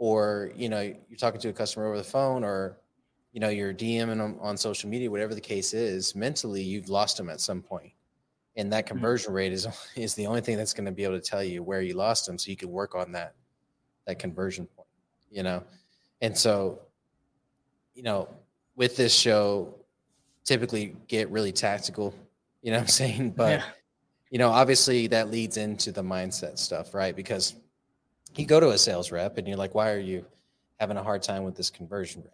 [0.00, 2.78] or you know you're talking to a customer over the phone, or
[3.32, 7.18] you know you're DMing them on social media, whatever the case is, mentally you've lost
[7.18, 7.92] them at some point.
[8.56, 8.94] And that hmm.
[8.94, 11.62] conversion rate is is the only thing that's going to be able to tell you
[11.62, 13.34] where you lost them so you can work on that
[14.06, 14.88] that conversion point
[15.30, 15.62] you know?
[16.20, 16.80] And so
[17.94, 18.28] you know
[18.74, 19.74] with this show
[20.44, 22.14] typically get really tactical
[22.62, 23.30] you know what i'm saying?
[23.36, 23.64] But Yeah.
[24.30, 27.14] you know obviously that leads into the mindset stuff right?
[27.14, 27.54] Because
[28.36, 30.24] you go to a sales rep and you're like why are you
[30.78, 32.30] having a hard time with this conversion rate?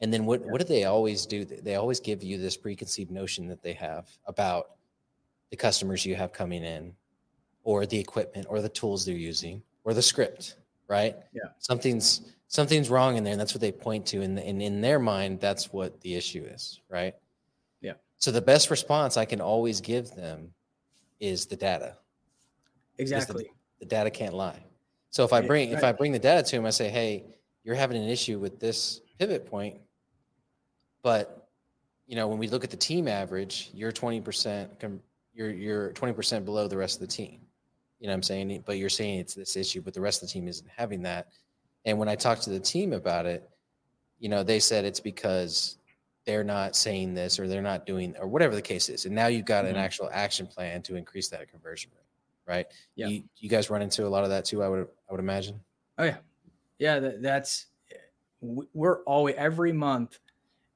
[0.00, 1.44] And then what, what do they always do?
[1.44, 4.70] They always give you this preconceived notion that they have about
[5.50, 6.92] the customers you have coming in
[7.64, 10.56] or the equipment or the tools they're using or the script
[10.88, 11.16] right?
[11.32, 11.50] Yeah.
[11.58, 14.98] something's something's wrong in there and that's what they point to and, and in their
[14.98, 17.14] mind that's what the issue is right?
[17.80, 17.92] Yeah.
[18.16, 20.52] so the best response i can always give them
[21.20, 21.96] is the data.
[22.98, 23.50] Exactly.
[23.80, 24.62] the data can't lie
[25.10, 27.24] so if i bring if i bring the data to them i say hey
[27.64, 29.76] you're having an issue with this pivot point.
[31.02, 31.48] But
[32.06, 35.00] you know when we look at the team average you're 20%
[35.34, 37.40] you're you're 20% below the rest of the team.
[38.00, 38.62] You know what i'm saying?
[38.64, 41.28] But you're saying it's this issue but the rest of the team isn't having that.
[41.84, 43.48] And when i talked to the team about it
[44.18, 45.76] you know they said it's because
[46.24, 49.04] they're not saying this or they're not doing or whatever the case is.
[49.04, 49.78] And now you've got an Mhm.
[49.78, 52.07] actual action plan to increase that conversion rate
[52.48, 53.08] right Yeah.
[53.08, 55.60] you, you guys run into a lot of that too i would i would imagine
[55.98, 56.18] Oh yeah,
[56.78, 57.00] yeah.
[57.00, 57.66] That, that's
[58.40, 60.20] we're always every month,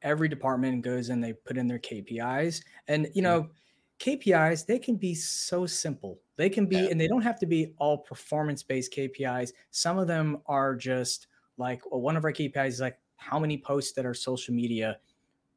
[0.03, 3.51] every department goes and they put in their KPIs, and you know,
[3.99, 6.21] KPIs they can be so simple.
[6.37, 6.91] They can be, Yeah.
[6.91, 9.53] and they don't have to be all performance based KPIs.
[9.71, 13.59] Some of them are just like well, one of our KPIs is like how many
[13.59, 15.01] posts that our social media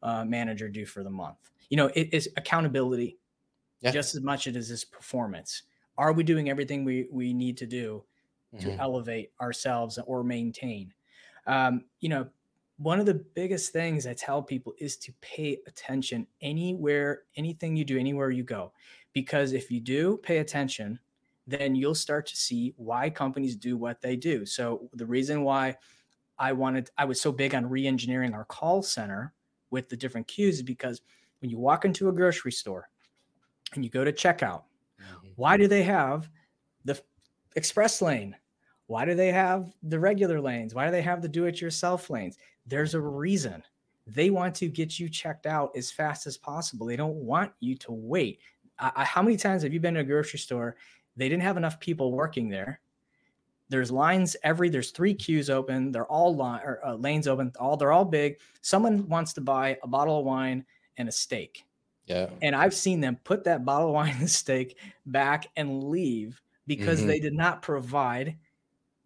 [0.03, 1.51] uh, manager do for the month.
[1.69, 3.19] You know, it is accountability
[3.81, 3.91] Yeah.
[3.91, 5.63] just as much as it is performance.
[5.97, 8.05] Are we doing everything we we need to do?
[8.57, 8.79] to Mhm.
[8.79, 10.93] elevate ourselves or maintain.
[11.45, 12.29] Um, you know,
[12.77, 17.85] one of the biggest things I tell people is to pay attention anywhere, anything you
[17.85, 18.73] do, anywhere you go.
[19.13, 20.99] Because if you do pay attention,
[21.47, 24.45] then you'll start to see why companies do what they do.
[24.45, 25.77] So the reason why
[26.37, 29.33] I wanted, I was so big on re-engineering our call center
[29.69, 31.01] with the different queues is because
[31.39, 32.89] when you walk into a grocery store
[33.73, 34.65] and you go to checkout.
[35.35, 36.29] Why do they have
[36.83, 37.01] the
[37.55, 38.35] express lane?
[38.87, 40.75] Why do they have the regular lanes?
[40.75, 42.37] Why do they have the do it yourself lanes?
[42.65, 43.63] There's a reason.
[44.07, 46.85] They want to get you checked out as fast as possible.
[46.85, 48.39] They don't want you to wait.
[48.77, 50.75] I, how many times have you been to a grocery store?
[51.15, 52.81] They didn't have enough people working there.
[53.69, 54.69] There's lines every.
[54.69, 55.91] There's three queues open.
[55.91, 57.51] They're all line or uh, lanes open.
[57.59, 58.37] All they're all big.
[58.61, 60.65] Someone wants to buy a bottle of wine
[60.97, 61.65] and a steak
[62.07, 66.41] yeah and I've seen them put that bottle of wine and steak back and leave
[66.67, 67.05] because Mhm.
[67.05, 68.37] they did not provide,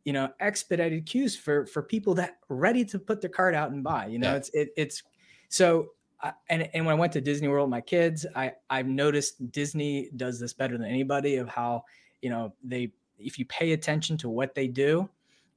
[0.06, 3.84] you know, expedited queues for for people that ready to put their card out and
[3.84, 4.08] buy.
[4.08, 4.36] You know, Yeah.
[4.36, 5.04] it's it, it's
[5.50, 5.92] so.
[6.22, 9.52] I and and when I went to Disney World, with my kids, I I've noticed
[9.52, 11.38] Disney does this better than anybody.
[11.38, 11.86] Of how
[12.22, 15.10] you know they if you pay attention to what they do,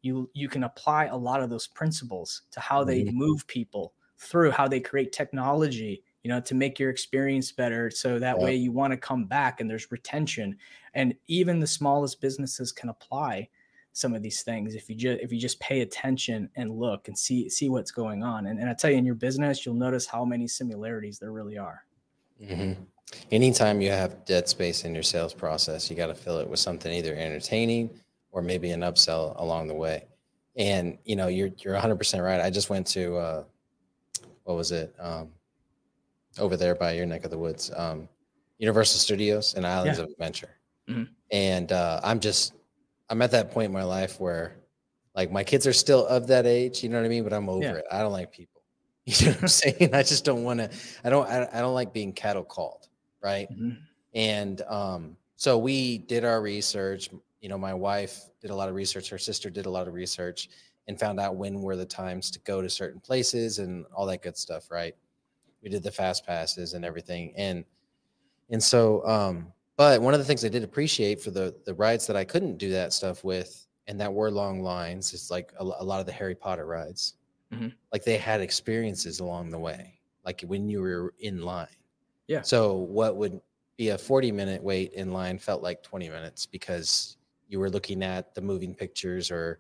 [0.03, 3.11] you you can apply a lot of those principles to how they Mhm.
[3.11, 8.19] move people through how they create technology you know to make your experience better so
[8.19, 10.57] that way you want to come back and there's retention.
[10.95, 13.49] And even the smallest businesses can apply
[13.95, 17.19] some of these things if you just if you just pay attention and look and
[17.19, 18.47] see see what's going on.
[18.47, 21.59] And, and i tell you in your business you'll notice how many similarities there really
[21.59, 21.85] are.
[22.47, 22.73] Hmm
[23.31, 26.61] Anytime you have dead space in your sales process, you got to fill it with
[26.61, 27.91] something either entertaining
[28.31, 30.07] or maybe an upsell along the way.
[30.57, 32.41] And you know, you're you're 100 percent right.
[32.41, 33.45] I just went to uh,
[34.45, 34.95] what was it?
[34.99, 35.29] Um,
[36.39, 38.09] over there by your neck of the woods, um,
[38.59, 40.05] Universal Studios and Islands Yeah.
[40.05, 40.51] of Adventure.
[40.89, 41.09] Mhm.
[41.31, 42.55] And uh, I'm just
[43.11, 44.57] I'm at that point in my life where
[45.15, 47.25] like my kids are still of that age, you know what I mean?
[47.25, 47.75] But I'm over Yeah.
[47.77, 47.85] it.
[47.91, 48.63] I don't like people.
[49.05, 49.95] You know what I'm saying?
[49.95, 50.71] I just don't want to.
[51.05, 51.29] I don't.
[51.29, 52.89] I, I don't like being cattle called,
[53.21, 53.51] right?
[53.51, 53.79] Mhm.
[54.15, 57.11] And um, so we did our research.
[57.41, 59.09] You know, my wife did a lot of research.
[59.11, 60.49] Her sister did a lot of research
[60.87, 64.23] and found out when were the times to go to certain places and all that
[64.23, 64.71] good stuff.
[64.71, 64.95] Right?
[65.63, 67.65] We did the fast passes and everything, and
[68.51, 69.07] and so.
[69.07, 72.25] Um, but one of the things I did appreciate for the the rides that I
[72.25, 76.01] couldn't do that stuff with, and that were long lines, is like a, a lot
[76.01, 77.15] of the Harry Potter rides.
[77.53, 77.73] Mhm.
[77.93, 81.67] Like they had experiences along the way, like when you were in line.
[82.27, 82.43] Yeah.
[82.43, 83.41] So what would
[83.77, 87.17] be a 40 minute wait in line felt like 20 minutes because
[87.49, 89.59] you were looking at the moving pictures or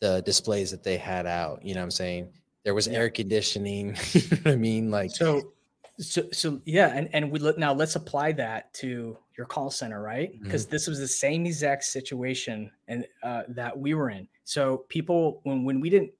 [0.00, 1.64] the displays that they had out.
[1.64, 2.32] You know what I'm saying?
[2.64, 3.96] There was air conditioning.
[4.12, 4.90] you know what I mean?
[4.90, 5.52] Like, So,
[5.98, 10.02] so, so yeah, and and we look now let's apply that to your call center,
[10.02, 10.32] right?
[10.32, 10.44] Mm-hmm.
[10.44, 14.28] Because this was the same exact situation and uh, that we were in.
[14.44, 16.12] So people, when when we didn't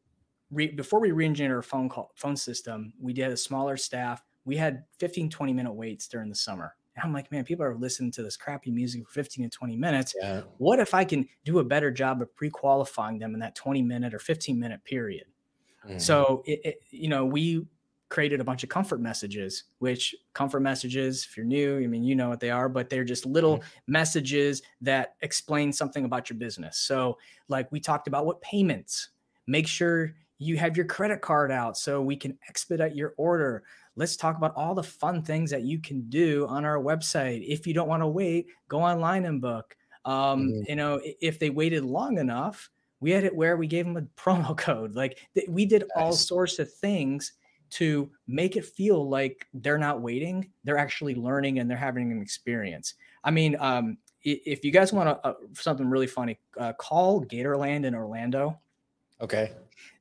[0.51, 4.23] re, before we re-engineered our phone call phone system, we did a smaller staff.
[4.45, 6.75] We had 15, 20 minute waits during the summer.
[6.97, 9.77] And I'm like, man, people are listening to this crappy music for 15 to 20
[9.77, 10.15] minutes.
[10.21, 10.43] yeah.
[10.59, 14.13] What if I can do a better job of pre-qualifying them in that 20 minute
[14.13, 15.25] or 15 minute period?
[15.85, 15.97] Mhm.
[15.97, 17.67] So, it, it, you know, we
[18.09, 22.15] created a bunch of comfort messages, which comfort messages, if you're new, I mean, you
[22.15, 26.79] know what they are, but they're just little messages that explain something about your business.
[26.79, 27.19] So,
[27.49, 29.11] like we talked about what payments,
[29.47, 33.63] make sure you have your credit card out so we can expedite your order.
[33.95, 37.45] Let's talk about all the fun things that you can do on our website.
[37.47, 39.77] If you don't want to wait, go online and book.
[40.05, 40.65] Um, Mhm.
[40.67, 42.71] You know, if they waited long enough,
[43.03, 44.95] we had it where we gave them a promo code.
[44.95, 47.33] Like th- we did all sorts of things
[47.71, 52.23] to make it feel like they're not waiting; they're actually learning and they're having an
[52.23, 52.95] experience.
[53.25, 57.85] I mean, um, if you guys want to, uh, something really funny, uh, call Gatorland
[57.85, 58.59] in Orlando
[59.21, 59.53] Okay.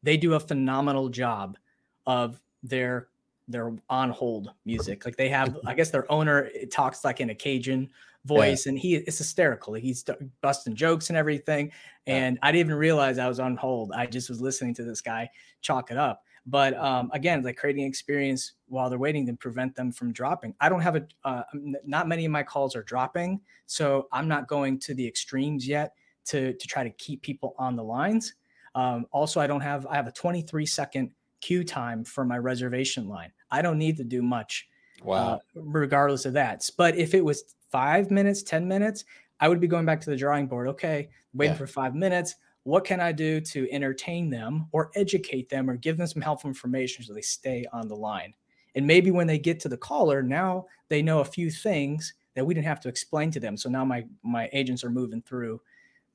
[0.04, 1.58] they do a phenomenal job
[2.06, 3.08] of their
[3.52, 5.06] their on hold music.
[5.06, 7.90] Like they have, I guess their owner talks like in a Cajun
[8.26, 9.74] voice, and he it's hysterical.
[9.74, 10.04] He's
[10.42, 11.72] busting jokes and everything.
[12.06, 12.16] Yeah.
[12.16, 13.92] And I didn't even realize I was on hold.
[13.94, 15.30] I just was listening to this guy
[15.62, 16.24] chalk it up.
[16.46, 20.56] But um, again, like creating experience while they're waiting to prevent them from dropping.
[20.60, 21.44] I don't have a, uh,
[21.86, 25.94] not many of my calls are dropping, so I'm not going to the extremes yet
[26.26, 28.34] to to try to keep people on the lines.
[28.74, 31.12] Um, also, I don't have I have a 23 second
[31.42, 33.32] queue time for my reservation line.
[33.52, 34.68] I don't need to do much,
[35.04, 35.36] Wow.
[35.36, 36.70] uh, regardless of that.
[36.78, 39.06] But if it was five minutes, 10 minutes,
[39.40, 40.68] I would be going back to the drawing board.
[40.70, 41.58] Okay, waiting Yeah.
[41.58, 42.36] for five minutes.
[42.64, 46.48] What can I do to entertain them or educate them or give them some helpful
[46.48, 48.34] information so they stay on the line?
[48.76, 52.46] And maybe when they get to the caller, now they know a few things that
[52.46, 53.58] we didn't have to explain to them.
[53.58, 55.62] So now my my agents are moving through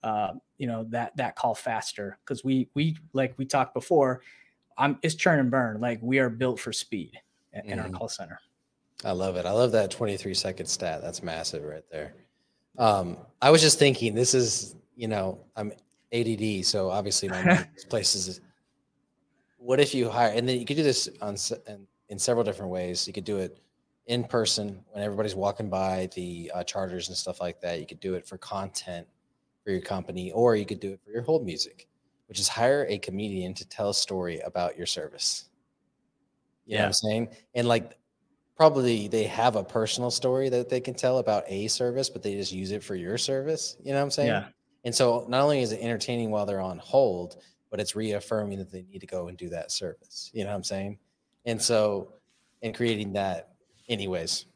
[0.02, 4.22] uh, you know that that call faster because we we like we talked before
[4.78, 7.18] i'm it's churn and burn like we are built for speed
[7.64, 7.94] in, our Mhm.
[7.94, 8.38] call center
[9.04, 9.44] I love it.
[9.44, 11.02] I love that 23 second stat.
[11.02, 12.14] That's massive right there.
[12.78, 15.70] Um, I was just thinking, this is, you know, I'm
[16.12, 17.42] ADD, so obviously my
[17.90, 18.40] places.
[19.58, 22.70] What if you hire, and then you could do this on in, in several different
[22.70, 23.06] ways.
[23.06, 23.58] You could do it
[24.06, 27.80] in person when everybody's walking by the uh, charters and stuff like that.
[27.80, 29.06] You could do it for content
[29.64, 31.86] for your company, or you could do it for your hold music,
[32.28, 35.50] which is hire a comedian to tell a story about your service.
[36.66, 36.86] You know what Yeah.
[36.86, 37.28] I'm saying?
[37.54, 37.98] And like
[38.56, 42.34] probably they have a personal story that they can tell about a service, but they
[42.34, 43.76] just use it for your service.
[43.82, 44.28] You know what I'm saying?
[44.28, 44.48] yeah
[44.84, 47.36] And so not only is it entertaining while they're on hold,
[47.70, 50.30] but it's reaffirming that they need to go and do that service.
[50.32, 50.98] You know what I'm saying?
[51.44, 52.14] And so,
[52.62, 53.54] and creating that,
[53.88, 54.46] anyways.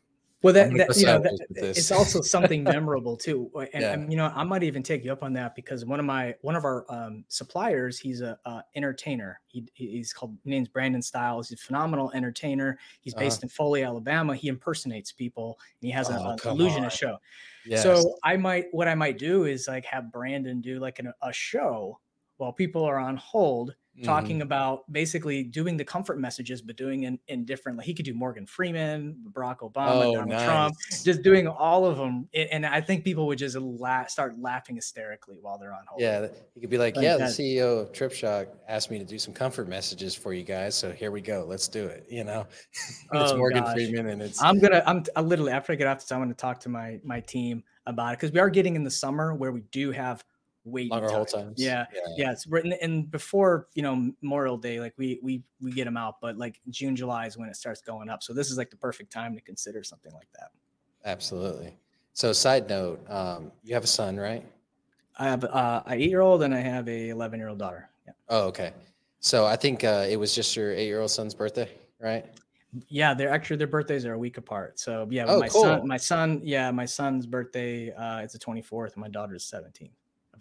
[0.42, 3.92] Well that, that you know that, it's also something memorable too and, Yeah.
[3.92, 6.35] and, you know i might even take you up on that because one of my
[6.40, 9.40] one of our um, suppliers he's a, uh entertainer.
[9.48, 12.79] He, he's called his name's brandon styles he's a phenomenal entertainer.
[13.00, 13.24] He's Uh-huh.
[13.24, 14.35] based in foley alabama.
[14.35, 17.18] He impersonates people and he has a- Oh, an illusionist show.
[17.66, 17.83] Yes.
[17.83, 21.33] So I might, what I might do is like have Brandon do like an, a
[21.33, 21.98] show
[22.38, 24.05] while people are on hold, Mhm.
[24.05, 28.05] talking about basically doing the comfort messages, but doing in, in different, like he could
[28.05, 32.29] do Morgan Freeman, Barack Obama, Oh, Donald Trump, just doing all of them.
[32.35, 36.01] And I think people would just la- start laughing hysterically while they're on hold.
[36.01, 37.25] Yeah, he could be like, Like yeah, the.
[37.25, 41.11] CEO of TripShock asked me to do some comfort messages for you guys, so here
[41.11, 41.45] we go.
[41.47, 42.07] Let's do it.
[42.09, 43.74] You know, it's Oh, Morgan gosh.
[43.74, 44.83] Freeman, and it's I'm gonna.
[44.87, 47.62] I'm I literally after I get off this, I'm gonna talk to my my team
[47.87, 50.24] about it because we are getting in the summer where we do have
[50.65, 51.55] wait longer hold times.
[51.57, 51.87] Yeah,
[52.17, 55.97] yeah it's written and before you know memorial day like we we we get them
[55.97, 58.69] out but like june july is when it starts going up so this is like
[58.71, 60.51] the perfect time to consider something like that
[61.05, 61.77] absolutely.
[62.13, 64.45] So, side note, um, you have a son, right?
[65.19, 67.89] i have uh, a eight year old and i have a 11 year old daughter
[68.07, 68.73] yeah Oh, okay.
[69.21, 71.69] So I think uh, it was just your eight-year-old son's birthday.
[72.01, 72.25] right?
[72.89, 74.79] Yeah, they're actually their birthdays are a week apart.
[74.79, 75.63] So yeah, Oh, my cool.
[75.63, 79.91] son, my son, yeah, my son's birthday uh, is the 24th, and my daughter's 17th.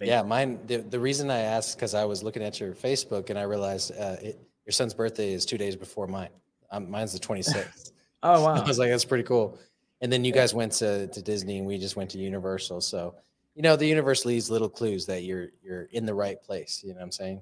[0.01, 0.59] Yeah, mine.
[0.67, 3.91] The, the reason I asked because I was looking at your Facebook and I realized
[3.91, 6.29] uh, it, your son's birthday is two days before mine.
[6.71, 7.91] Um, mine's the 26th.
[8.21, 8.55] Oh wow.
[8.55, 9.57] I was like, that's pretty cool.
[10.01, 12.81] And then you guys went to, to Disney and we just went to Universal.
[12.81, 13.15] So,
[13.55, 16.81] you know, the universe leaves little clues that you're you're in the right place.
[16.83, 17.41] You know what I'm saying?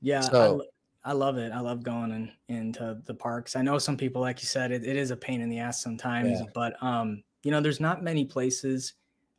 [0.00, 0.64] Yeah, I, So- lo-
[1.04, 1.52] I love it.
[1.52, 3.54] I love going in, into the parks.
[3.56, 5.80] I know some people, like you said, it, it is a pain in the ass
[5.80, 6.46] sometimes, Yeah.
[6.52, 8.94] but um, you know, there's not many places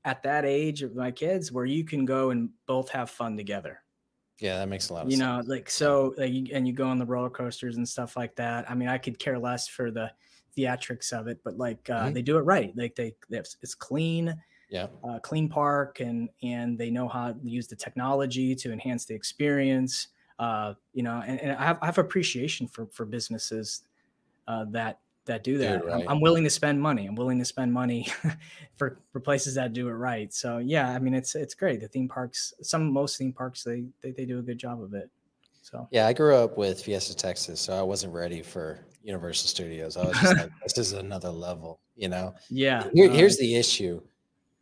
[0.05, 3.83] at that age of my kids where you can go and both have fun together.
[4.39, 5.17] Yeah, that makes a lot of You sense.
[5.17, 8.35] know, like so, like you, and you go on the roller coasters and stuff like
[8.35, 8.69] that.
[8.69, 10.13] I mean, I could care less for the
[10.55, 12.11] theatrics of it, but like uh, Mhm.
[12.11, 12.75] they do it right.
[12.77, 14.87] Like they, they have, it's clean Yeah.
[15.03, 19.15] uh, clean park and and they know how to use the technology to enhance the
[19.15, 23.83] experience uh, you know and, and I, have, I have appreciation for for businesses
[24.47, 26.01] uh, that that do that right.
[26.01, 28.07] I'm, I'm willing to spend money i'm willing to spend money
[28.75, 31.87] for for places that do it right so yeah i mean it's it's great the
[31.87, 35.09] theme parks some most theme parks they they, they do a good job of it
[35.61, 39.95] so Yeah, I grew up with Fiesta Texas, so I wasn't ready for Universal Studios.
[39.95, 42.33] I was just like, this is another level, you know.
[42.49, 44.01] yeah Here, uh, here's the issue.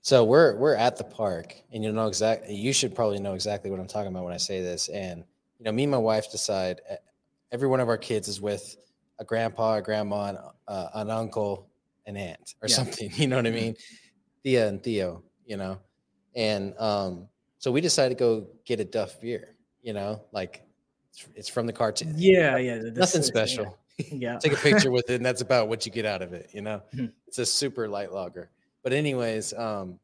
[0.01, 2.55] So we're we're at the park, and you know exactly.
[2.55, 4.88] You should probably know exactly what I'm talking about when I say this.
[4.89, 5.24] And
[5.57, 6.95] you know, me and my wife decide eh,
[7.51, 8.78] every one of our kids is with
[9.20, 11.68] a grandpa, a grandma, an, uh, an uncle,
[12.06, 12.76] an aunt, or Yeah.
[12.76, 13.12] something.
[13.16, 13.76] You know what I mean?
[14.44, 15.24] Thea and Theo.
[15.46, 15.80] You know,
[16.36, 19.56] and um, so we decided to go get a Duff beer.
[19.82, 20.64] You know, like
[21.12, 22.14] it's, it's from the cartoon.
[22.18, 23.78] yeah yeah the- nothing the- special
[24.12, 26.50] yeah take a picture with it and that's about what you get out of it
[26.54, 27.12] you know Mhm.
[27.28, 28.50] it's a super light lager
[28.84, 30.00] but anyways um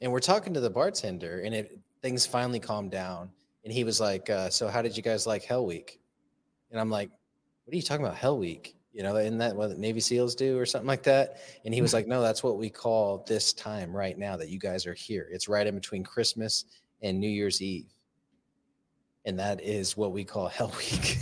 [0.00, 3.28] and we're talking to the bartender and it things finally calmed down
[3.64, 6.00] and he was like uh, so how did you guys like hell week
[6.70, 7.10] and i'm like
[7.68, 8.16] what are you talking about?
[8.16, 11.36] Hell week you know isn't that what navy seals do or something like that?
[11.66, 14.58] And he was like no that's what we call this time right now that you
[14.58, 15.28] guys are here.
[15.30, 16.64] It's right in between christmas
[17.02, 17.92] and new year's eve.
[19.26, 21.18] And that is what we call hell week.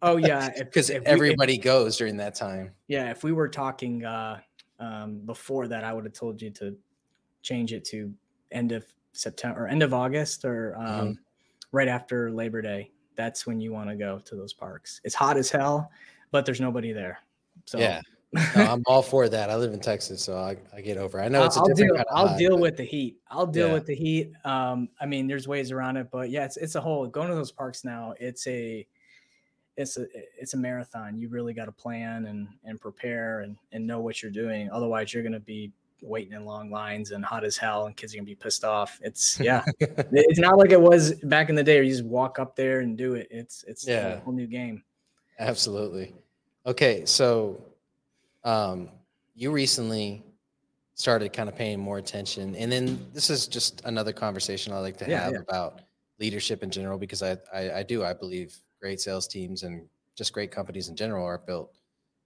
[0.00, 2.72] Oh yeah because we- if- everybody goes during that time.
[2.88, 4.40] Yeah, if we were talking uh,
[4.78, 6.74] um, before that, I would have told you to
[7.42, 8.10] change it to
[8.50, 11.12] end of September or end of August or um, Mm-hmm.
[11.72, 12.90] right after Labor Day.
[13.16, 15.00] That's when you want to go to those parks.
[15.04, 15.90] It's hot as hell,
[16.30, 17.18] but there's nobody there.
[17.66, 18.00] So Yeah.
[18.32, 19.50] No, I'm all for that.
[19.50, 21.18] I live in Texas, so I, I get over.
[21.18, 21.24] it.
[21.24, 21.96] I know it's a I'll different deal.
[21.96, 23.16] kind of I'll deal but- with the heat.
[23.28, 23.72] I'll deal Yeah.
[23.74, 24.32] with the heat.
[24.44, 27.34] Um, I mean, there's ways around it, but yeah, it's it's a whole going to
[27.34, 28.14] those parks now.
[28.20, 28.86] It's a
[29.76, 30.06] it's a
[30.40, 31.16] it's a marathon.
[31.18, 34.70] You really got to plan and and prepare and and know what you're doing.
[34.70, 35.72] Otherwise, you're gonna be
[36.02, 38.98] waiting in long lines and hot as hell, and kids are gonna be pissed off.
[39.02, 39.64] It's yeah,
[40.12, 42.80] it's not like it was back in the day where you just walk up there
[42.80, 43.28] and do it.
[43.30, 44.16] It's it's Yeah.
[44.16, 44.82] a whole new game.
[45.38, 46.14] Absolutely.
[46.66, 47.64] Okay, so
[48.44, 48.90] um,
[49.34, 50.22] you recently
[50.94, 54.98] started kind of paying more attention, and then this is just another conversation I like
[54.98, 55.38] to Yeah, have yeah.
[55.48, 55.80] about
[56.18, 60.32] leadership in general because I, I I do I believe great sales teams and just
[60.34, 61.74] great companies in general are built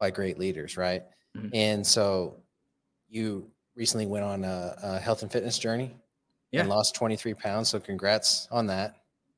[0.00, 1.04] by great leaders, right?
[1.36, 1.50] Mhm.
[1.52, 2.42] And so
[3.08, 5.94] you recently went on a, a health and fitness journey
[6.50, 6.60] Yeah.
[6.60, 7.68] and lost 23 pounds.
[7.68, 8.96] So congrats on that.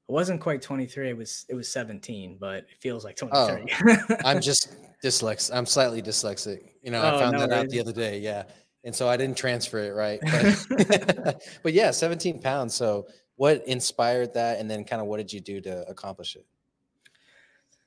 [0.08, 1.10] It wasn't quite 23.
[1.10, 4.16] It was it was 17, but it feels like Oh, 23.
[4.24, 5.54] I'm just dyslexic.
[5.56, 6.70] I'm slightly dyslexic.
[6.82, 8.20] You know, I Oh, found no that out the other day.
[8.20, 8.44] Yeah.
[8.84, 10.20] And so I didn't transfer it right.
[10.68, 12.74] But, but yeah, 17 pounds.
[12.74, 14.60] So what inspired that?
[14.60, 16.46] And then kind of what did you do to accomplish it?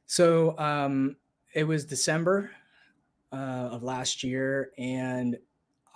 [0.08, 1.16] So um,
[1.54, 2.52] it was December
[3.32, 5.38] uh, of last year, and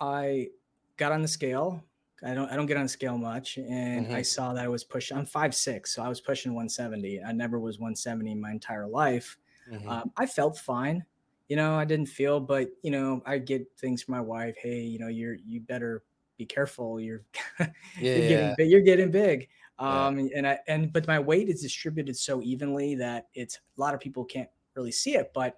[0.00, 0.50] I
[0.96, 1.84] got on the scale.
[2.22, 4.24] I don't I don't get on the scale much, and I Mhm.
[4.24, 5.16] saw that I was pushing.
[5.16, 7.22] I'm five six, so I was pushing 170.
[7.22, 9.36] I never was 170 in my entire life.
[9.66, 10.04] Mhm.
[10.04, 11.04] Um, I felt fine.
[11.48, 14.56] You know, I didn't feel, but you know, I get things from my wife.
[14.58, 16.04] Hey, you know, you're you better
[16.38, 17.00] be careful.
[17.00, 17.24] You're
[17.60, 17.72] yeah.
[18.14, 18.26] you're yeah.
[18.26, 18.70] getting big.
[18.70, 19.48] You're getting big.
[19.86, 20.08] Yeah.
[20.08, 23.94] Um, and I and but my weight is distributed so evenly that it's a lot
[23.94, 25.32] of people can't really see it.
[25.34, 25.56] But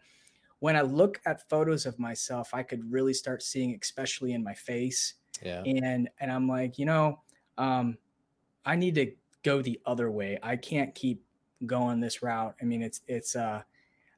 [0.60, 4.54] when I look at photos of myself, I could really start seeing, especially in my
[4.54, 5.62] face, yeah.
[5.64, 7.22] and and I'm like, you know,
[7.58, 7.98] um,
[8.64, 10.38] I need to go the other way.
[10.42, 11.24] I can't keep
[11.66, 12.54] going this route.
[12.60, 13.62] I mean, it's it's uh,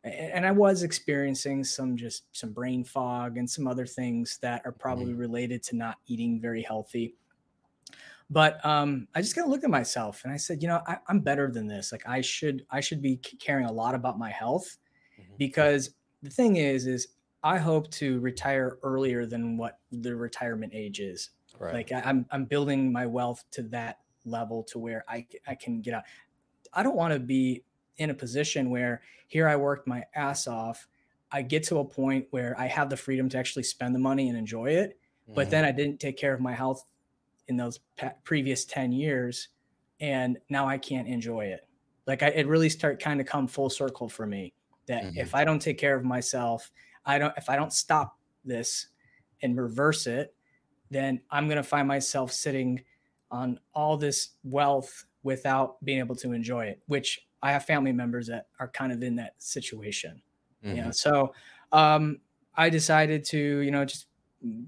[0.04, 4.72] and I was experiencing some just some brain fog and some other things that are
[4.72, 7.14] probably related to not eating very healthy.
[8.30, 10.98] But um, I just kind of looked at myself and I said, you know, I,
[11.08, 11.92] I'm better than this.
[11.92, 14.76] Like I should I should be caring a lot about my health
[15.18, 15.36] Mhm.
[15.38, 15.90] because
[16.22, 17.08] the thing is is
[17.42, 21.30] I hope to retire earlier than what the retirement age is.
[21.58, 21.74] Right.
[21.74, 25.80] Like I, I'm I'm building my wealth to that level to where I, I can
[25.80, 26.02] get out.
[26.72, 27.64] I don't want to be
[27.96, 30.86] in a position where here I worked my ass off.
[31.30, 34.28] I get to a point where I have the freedom to actually spend the money
[34.28, 34.98] and enjoy it.
[35.34, 35.50] But Mhm.
[35.50, 36.86] then I didn't take care of my health
[37.48, 39.48] in those pa- previous 10 years.
[40.00, 41.66] And now I can't enjoy it.
[42.06, 44.54] Like I, it really start kind of come full circle for me
[44.88, 45.12] that Mhm.
[45.14, 46.72] if I don't take care of myself,
[47.06, 48.88] I don't, if I don't stop this
[49.42, 50.34] and reverse it,
[50.90, 52.84] then I'm going to find myself sitting
[53.30, 58.26] on all this wealth without being able to enjoy it, which I have family members
[58.28, 60.22] that are kind of in that situation.
[60.70, 60.92] You know, Mhm.
[60.92, 61.34] so
[61.72, 62.20] um,
[62.54, 64.08] I decided to, you know, just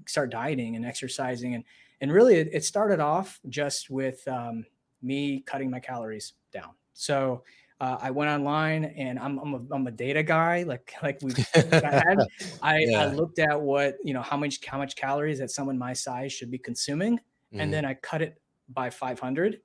[0.07, 1.63] start dieting and exercising, and
[2.01, 4.65] and really it, it started off just with um,
[5.01, 6.75] me cutting my calories down.
[6.93, 7.43] So
[7.81, 11.37] uh, I went online, and I'm I'm a, I'm a data guy, like like we
[11.83, 12.25] had.
[12.61, 12.99] I, Yeah.
[12.99, 16.33] I looked at what you know how much how much calories that someone my size
[16.33, 17.19] should be consuming,
[17.51, 17.59] Mhm.
[17.61, 19.61] and then I cut it by 500,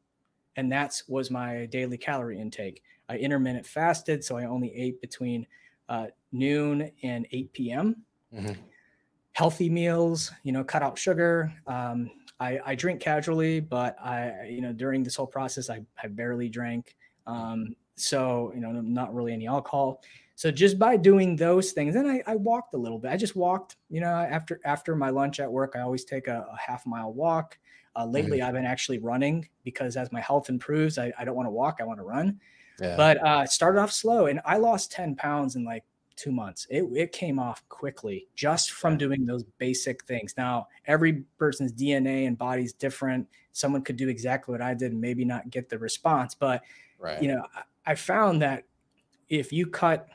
[0.57, 2.83] and that's was my daily calorie intake.
[3.09, 5.47] I intermittent fasted, so I only ate between
[5.89, 8.05] uh, noon and 8 p.m.
[8.33, 8.71] Mhm.
[9.33, 11.53] Healthy meals, you know, cut out sugar.
[11.67, 12.11] Um,
[12.41, 16.49] I, I drink casually, but I, you know, during this whole process, I, I barely
[16.49, 16.97] drank.
[17.27, 20.03] Um, so, you know, not really any alcohol.
[20.35, 23.11] So just by doing those things, then I, I walked a little bit.
[23.11, 26.47] I just walked, you know, after after my lunch at work, I always take a,
[26.53, 27.59] a half mile walk.
[27.95, 31.47] Uh, lately, I've been actually running because as my health improves, I, I don't want
[31.47, 32.39] to walk, I want to run
[32.79, 32.95] Yeah.
[32.97, 35.83] but uh started off slow and i lost 10 pounds in like
[36.15, 41.25] two months it, it came off quickly just from doing those basic things now every
[41.39, 45.49] person's dna and body's different someone could do exactly what i did and maybe not
[45.51, 46.63] get the response but
[46.99, 47.23] right.
[47.23, 48.65] you know I, I found that
[49.29, 50.09] if you cut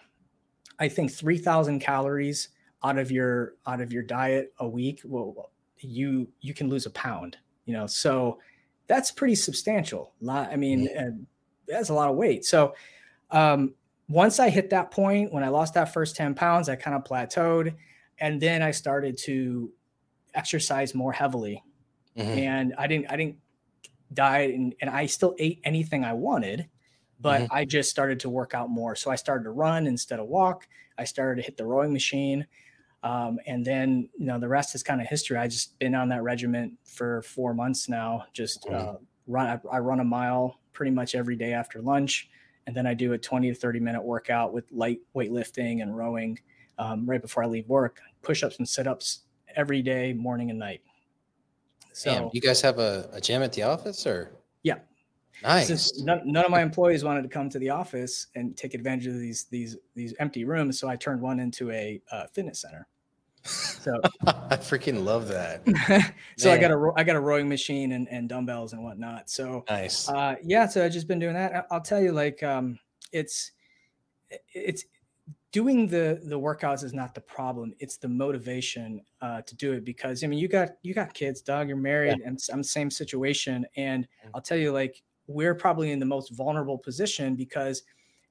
[0.79, 2.49] i think 3000 calories
[2.83, 6.91] out of your out of your diet a week well you you can lose a
[6.91, 7.85] pound you know?
[7.87, 8.39] So
[8.87, 10.13] that's pretty substantial.
[10.27, 11.11] I mean uh,
[11.67, 12.43] that's a lot of weight.
[12.43, 12.73] So
[13.29, 13.75] um
[14.09, 17.03] once i hit that point when i lost that first 10 pounds i kind of
[17.03, 17.73] plateaued
[18.19, 19.71] and then i started to
[20.33, 21.63] exercise more heavily.
[22.17, 22.37] Mhm.
[22.37, 23.37] and I didn't I didn't
[24.13, 26.67] diet and, and I still ate anything I wanted,
[27.21, 27.47] but Mhm.
[27.51, 28.95] I just started to work out more.
[28.95, 30.67] So I started to run instead of walk.
[30.97, 32.47] I started to hit the rowing machine.
[33.03, 35.37] Um, and then you know the rest is kind of history.
[35.37, 38.25] I just been on that regiment for four months now.
[38.33, 38.73] Just Mhm.
[38.73, 38.97] uh,
[39.27, 39.47] run.
[39.47, 42.29] I, I run a mile pretty much every day after lunch,
[42.67, 46.39] and then I do a twenty to thirty minute workout with light weightlifting and rowing
[46.77, 48.01] um, right before I leave work.
[48.21, 49.21] Push ups and sit ups
[49.55, 50.81] every day, morning and night.
[51.93, 54.31] So Damn, you guys have a, a gym at the office or?
[54.63, 54.79] Yeah.
[55.43, 55.67] Nice.
[55.67, 59.07] since none, none of my employees wanted to come to the office and take advantage
[59.07, 62.87] of these these these empty rooms, so I turned one into a uh, fitness center.
[63.43, 65.65] So I freaking love that.
[66.37, 69.31] so I got a I got a rowing machine and, and dumbbells and whatnot.
[69.31, 70.07] So Nice.
[70.07, 71.65] uh, yeah, so I've just been doing that.
[71.71, 72.77] I'll tell you, like um,
[73.11, 73.53] it's
[74.53, 74.85] it's
[75.51, 77.73] doing the the workouts is not the problem.
[77.79, 81.41] It's the motivation uh, to do it because I mean you got you got kids,
[81.41, 81.67] Doug.
[81.67, 83.65] You're married, and I'm the same situation.
[83.75, 85.01] And I'll tell you, like
[85.33, 87.83] we're probably in the most vulnerable position because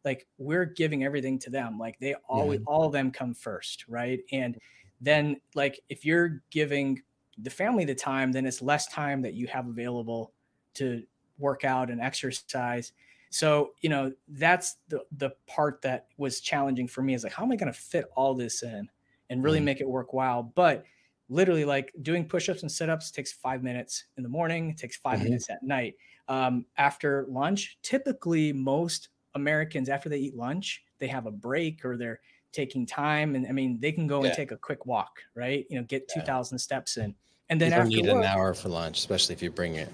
[0.05, 1.79] like we're giving everything to them.
[1.79, 4.21] Like they always all of them come first, right?
[4.33, 4.59] And
[5.01, 7.03] then like if you're giving
[7.39, 10.35] the family the time, then it's less time that you have available
[10.75, 11.07] to
[11.39, 12.93] work out and exercise.
[13.31, 17.45] So, you know, that's the the part that was challenging for me is like, how
[17.45, 18.91] am I going to fit all this in
[19.29, 19.61] and really Mhm.
[19.61, 20.43] make it worthwhile?
[20.43, 20.85] But
[21.29, 25.21] literally, like doing push-ups and sit-ups takes five minutes in the morning, it takes 5
[25.21, 25.21] Mhm.
[25.23, 25.95] minutes at night.
[26.29, 31.97] Um, after lunch, typically most Americans, after they eat lunch, they have a break or
[31.97, 32.21] they're
[32.53, 33.35] taking time.
[33.37, 34.29] And I mean, they can go Yeah.
[34.29, 35.67] and take a quick walk, right?
[35.71, 36.21] You know, get Yeah.
[36.23, 37.15] 2000 steps in.
[37.49, 39.89] And then you after need an hour for lunch, especially if you bring it.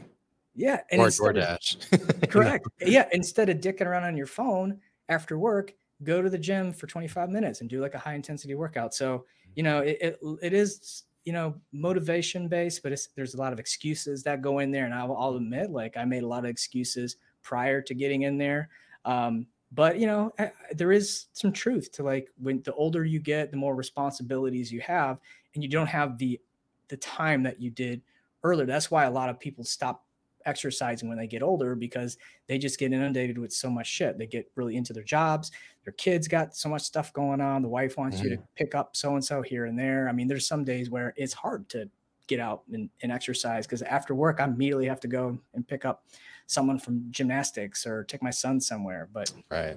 [0.55, 0.81] yeah.
[0.91, 2.31] And or instead of- DoorDash.
[2.31, 2.67] Correct.
[2.81, 3.09] yeah.
[3.13, 7.29] Instead of dicking around on your phone after work, go to the gym for 25
[7.31, 8.95] minutes and do like a high intensity workout.
[8.95, 9.25] So,
[9.55, 13.59] you know, it, it, it is, you know, motivation based, but there's a lot of
[13.59, 14.87] excuses that go in there.
[14.87, 18.39] And I'll, I'll admit, like, I made a lot of excuses prior to getting in
[18.39, 18.71] there.
[19.05, 20.33] Um, but you know,
[20.73, 24.81] there is some truth to like when the older you get, the more responsibilities you
[24.81, 25.19] have,
[25.55, 26.41] and you don't have the
[26.89, 28.01] the time that you did
[28.45, 28.65] earlier.
[28.65, 30.06] That's why a lot of people stop
[30.47, 32.17] exercising when they get older because
[32.47, 34.17] they just get inundated with so much shit.
[34.17, 35.51] They get really into their jobs.
[35.85, 37.63] Their kids got so much stuff going on.
[37.63, 38.45] The wife wants you to mm-hmm.
[38.55, 40.09] pick up so and so here and there.
[40.09, 41.89] I mean, there's some days where it's hard to
[42.27, 45.85] get out and, and exercise because after work, I immediately have to go and pick
[45.85, 46.05] up
[46.47, 49.09] someone from gymnastics or take my son somewhere.
[49.13, 49.77] But right.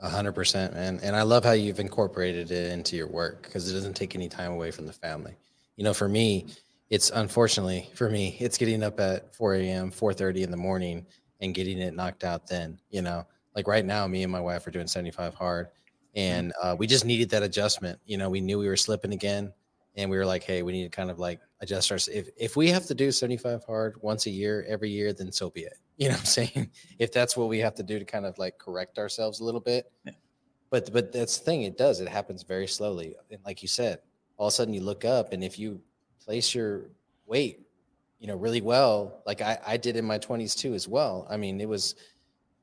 [0.00, 0.98] A hundred percent, man.
[1.02, 4.28] And I love how you've incorporated it into your work because it doesn't take any
[4.28, 5.34] time away from the family.
[5.76, 6.46] You know, for me,
[6.90, 11.06] it's unfortunately for me, it's getting up at 4 a.m., 4:30 in the morning
[11.40, 12.78] and getting it knocked out then.
[12.90, 13.26] You know,
[13.56, 15.68] like right now, me and my wife are doing 75 hard.
[16.16, 17.98] and uh, we just needed that adjustment.
[18.04, 19.52] You know, we knew we were slipping again,
[19.96, 21.98] and we were like, hey, we need to kind of like adjust our.
[22.12, 25.32] If if we have to do seventy five hard once a year, every year, then
[25.32, 25.78] so be it.
[26.00, 26.70] You know what I'm saying?
[26.98, 29.60] If that's what we have to do to kind of like correct ourselves a little
[29.60, 29.92] bit.
[30.04, 30.12] Yeah.
[30.70, 31.62] But but that's the thing.
[31.64, 32.00] It does.
[32.00, 33.16] It happens very slowly.
[33.30, 33.98] And like you said,
[34.38, 35.82] all of a sudden you look up, and if you
[36.30, 36.90] place your
[37.26, 37.58] weight,
[38.20, 41.26] you know, really well, like I I did in my 20s too as well.
[41.28, 41.94] I mean, it was.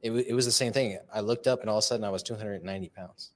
[0.01, 0.97] It, wa- it was the same thing.
[1.11, 3.33] I looked up and all of a sudden I was 290 pounds,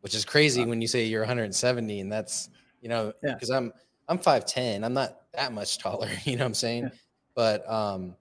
[0.00, 2.50] which is crazy when you say you're 170 and that's
[2.80, 3.34] you know Yeah.
[3.34, 3.72] because I'm
[4.08, 4.84] I'm 5'10.
[4.84, 6.84] I'm not that much taller, you know what I'm saying?
[6.84, 6.90] Yeah.
[7.34, 8.14] But um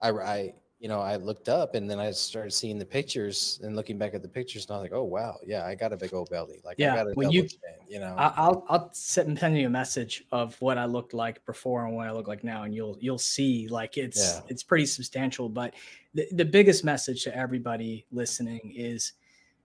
[0.00, 3.74] I I you know, I looked up and then I started seeing the pictures and
[3.74, 5.96] looking back at the pictures and I was like, "Oh wow, yeah, I got a
[5.96, 6.60] big old belly.
[6.64, 7.58] Like Yeah, I got a when you- chin,
[7.88, 11.14] you know." I- I'll I'll sit and send you a message of what I looked
[11.14, 14.40] like before and what I look like now, and you'll you'll see like it's Yeah.
[14.48, 15.48] it's pretty substantial.
[15.48, 15.74] But
[16.12, 19.14] the, the biggest message to everybody listening is,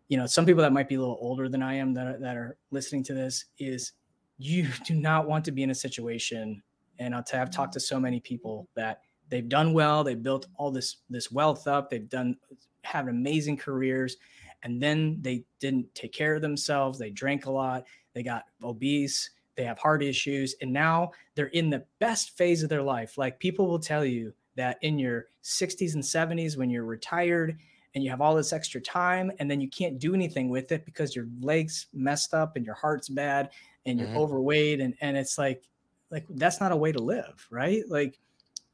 [0.07, 2.17] you know, some people that might be a little older than I am that are,
[2.19, 3.91] that are listening to this is
[4.37, 6.63] you do not want to be in a situation.
[6.99, 9.01] And I'll tell I've talked to so many people that
[9.31, 12.37] they've done well, they've built all this this wealth up, they've done
[12.83, 14.17] have amazing careers,
[14.63, 16.99] and then they didn't take care of themselves.
[16.99, 21.69] They drank a lot they got obese they have heart issues and now they're in
[21.69, 25.93] the best phase of their life like people will tell you that in your 60s
[25.95, 27.57] and 70s when you're retired
[27.95, 30.85] and you have all this extra time and then you can't do anything with it
[30.85, 33.49] because your legs messed up and your heart's bad
[33.85, 34.15] and you're Mhm.
[34.15, 35.69] overweight and and it's like
[36.09, 38.19] like that's not a way to live right like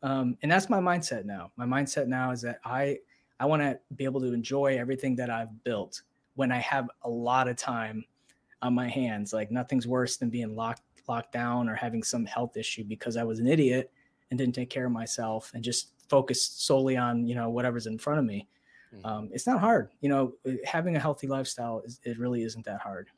[0.03, 2.97] um and that's my mindset now my mindset now is that i
[3.39, 6.01] i want to be able to enjoy everything that i've built
[6.35, 8.03] when i have a lot of time
[8.61, 9.33] on my hands.
[9.33, 13.23] Like nothing's worse than being locked locked down or having some health issue because I
[13.23, 13.91] was an idiot
[14.29, 17.97] and didn't take care of myself and just focused solely on you know whatever's in
[17.97, 18.47] front of me.
[18.93, 19.05] Mhm.
[19.05, 20.33] Um, it's not hard, you know.
[20.65, 23.09] Having a healthy lifestyle is it really isn't that hard.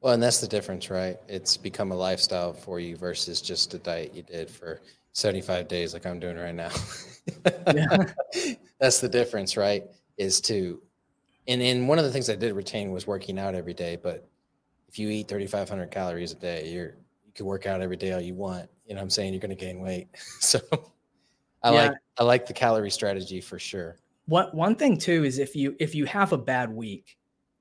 [0.00, 1.18] Well, and that's the difference, right?
[1.28, 4.80] It's become a lifestyle for you versus just a diet you did for
[5.14, 6.70] 75 days, like I'm doing right now.
[7.70, 7.86] Yeah.
[8.80, 9.84] that's the difference, right?
[10.18, 10.82] Is to,
[11.48, 13.96] and and one of the things I did retain was working out every day.
[13.96, 14.28] But
[14.88, 16.96] if you eat 3,500 calories a day, you're
[17.26, 18.70] you can work out every day all you want.
[18.86, 20.08] You know, what I'm saying you're going to gain weight.
[20.40, 20.60] so,
[21.62, 21.88] I Yeah.
[21.88, 23.98] like I like the calorie strategy for sure.
[24.26, 27.18] One one thing too is if you if you have a bad week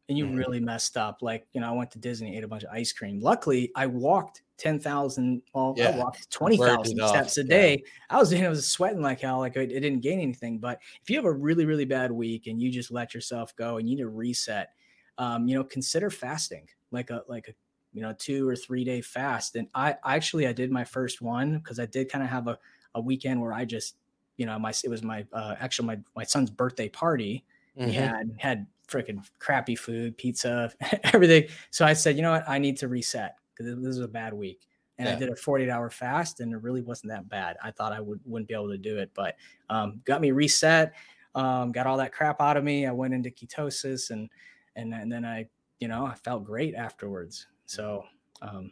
[0.09, 0.37] and you Mhm.
[0.37, 2.93] really messed up, like you know, I went to Disney, ate a bunch of ice
[2.93, 3.19] cream.
[3.19, 7.67] Luckily, I walked ten thousand, well, I Yeah, walked twenty thousand steps a yeah.
[7.67, 7.83] day.
[8.09, 10.59] I was I was sweating like hell, like I, I didn't gain anything.
[10.59, 13.77] But if you have a really really bad week and you just let yourself go
[13.77, 14.69] and you need to reset,
[15.17, 17.53] um, you know, consider fasting, like a like a
[17.91, 19.55] you know two or three day fast.
[19.55, 22.59] And I actually I did my first one because I did kind of have a
[22.95, 23.97] a weekend where I just
[24.37, 27.45] you know my it was my uh, actually my my son's birthday party
[27.83, 28.13] we Mhm.
[28.13, 30.71] had had freaking crappy food, pizza,
[31.13, 31.49] everything.
[31.71, 34.33] So I said, you know what, I need to reset because this is a bad
[34.33, 34.67] week.
[34.99, 37.57] And I did a 48 hour fast, and it really wasn't that bad.
[37.63, 39.35] I thought I would wouldn't be able to do it, but
[39.69, 40.93] um, got me reset.
[41.35, 42.85] Um, got all that crap out of me.
[42.85, 44.29] I went into ketosis, and
[44.75, 45.47] and and then I,
[45.79, 47.47] you know, I felt great afterwards.
[47.65, 48.03] So
[48.43, 48.71] um,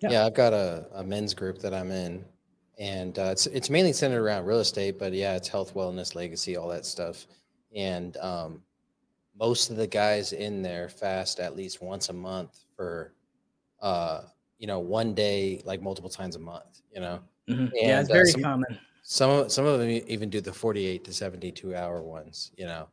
[0.00, 0.10] Yeah.
[0.10, 0.26] Yeah.
[0.26, 2.24] I've got a, a men's group that I'm in,
[2.78, 6.56] and uh, it's it's mainly centered around real estate, but yeah, it's health, wellness, legacy,
[6.56, 7.26] all that stuff.
[7.74, 8.62] And um,
[9.38, 13.12] most of the guys in there fast at least once a month for,
[13.80, 14.22] uh,
[14.58, 16.80] you know, one day, like multiple times a month.
[16.94, 17.70] You know, mhm.
[17.74, 18.78] yeah, it's And, uh, very some- common.
[19.02, 22.52] some of some of them even do the 48 to 72 hour ones.
[22.56, 22.88] You know,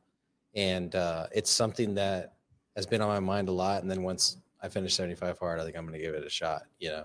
[0.55, 2.33] and uh, it's something that
[2.75, 3.81] has been on my mind a lot.
[3.81, 6.29] And then once I finish 75 hard, I think I'm going to give it a
[6.29, 6.63] shot.
[6.79, 7.03] You know,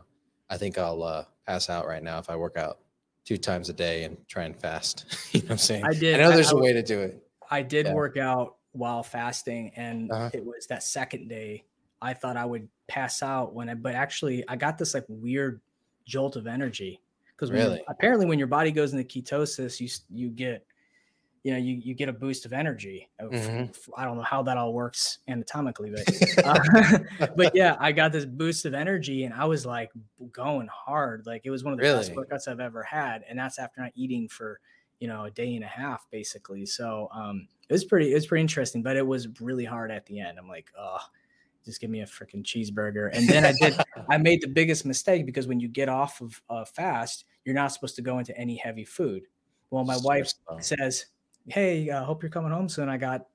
[0.50, 2.78] I think I'll uh, pass out right now if I work out
[3.24, 5.04] two times a day and try and fast.
[5.34, 5.84] you know what I'm saying?
[5.84, 7.22] I did- I know there's I a way to do it.
[7.50, 7.94] I did Yeah.
[7.94, 10.30] work out while fasting, and Uh-huh.
[10.32, 11.64] it was that second day.
[12.00, 15.60] I thought I would pass out when I, but actually, I got this like weird
[16.06, 17.00] jolt of energy
[17.36, 17.82] because Really?
[17.88, 20.66] apparently, when your body goes into ketosis, you you get,
[21.44, 23.08] you know, you you get a boost of energy.
[23.20, 23.68] Mhm.
[23.70, 26.04] f- I don't know how that all works anatomically, but
[26.44, 26.98] uh,
[27.36, 29.90] but yeah, I got this boost of energy, and I was like
[30.32, 31.26] going hard.
[31.26, 33.92] Like it was one of the best workouts I've ever had, and that's after not
[33.94, 34.60] eating for
[35.00, 38.26] you know a day and a half basically so um it was pretty it was
[38.26, 40.98] pretty interesting but it was really hard at the end i'm like oh
[41.68, 43.76] just give me a freaking cheeseburger and then i did
[44.10, 47.72] i made the biggest mistake because when you get off of uh, fast you're not
[47.72, 49.22] supposed to go into any heavy food
[49.70, 51.06] well my wife says
[51.46, 53.26] hey i uh, hope you're coming home soon i got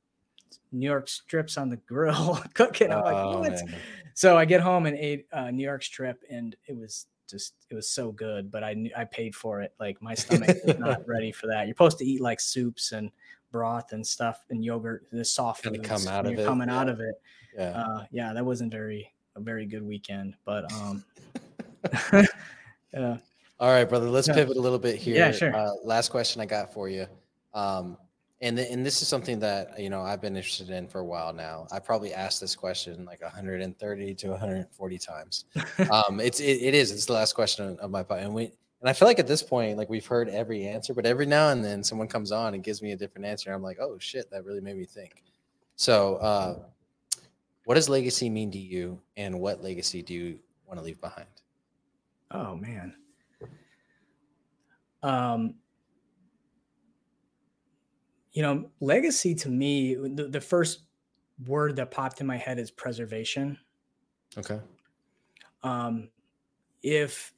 [0.72, 3.76] new york strips on the grill cooking i'm like Oh, what man.
[4.14, 7.76] so I get home and ate uh, New York strip, and it was just it
[7.76, 8.52] was so good.
[8.52, 9.74] But I knew I paid for it.
[9.80, 11.66] Like my stomach is not ready for that.
[11.66, 13.12] You're supposed to eat like soups and
[13.54, 17.00] broth and stuff and yogurt, the soft foods come out of it, coming out of
[17.00, 17.16] it.
[17.56, 17.70] Yeah.
[17.70, 21.06] Uh, yeah, that wasn't very a very good weekend, but um,
[22.94, 23.18] yeah,
[23.60, 24.10] All right, brother.
[24.10, 24.34] Let's Yeah.
[24.34, 25.16] pivot a little bit here.
[25.16, 25.56] Yeah, sure.
[25.56, 27.08] Uh, last question I got for you,
[27.54, 27.98] um,
[28.42, 31.06] and th- and this is something that you know I've been interested in for a
[31.06, 31.68] while now.
[31.72, 35.46] I probably asked this question like 130 to 140 times.
[35.92, 36.92] um, it's it, it is.
[36.92, 38.52] It's the last question of my and we
[38.84, 41.52] and I feel like at this point, like we've heard every answer, but every now
[41.52, 43.54] and then someone comes on and gives me a different answer.
[43.54, 45.24] I'm like, oh shit, that really made me think.
[45.78, 46.60] So, uh,
[47.64, 51.30] what does legacy mean to you, and what legacy do you want to leave behind?
[52.30, 52.94] Oh man.
[55.02, 55.56] Um
[58.34, 60.82] you know, legacy to me, the, the first
[61.46, 63.58] word that popped in my head is preservation.
[64.38, 64.60] Okay.
[65.64, 66.10] Um
[66.82, 67.34] if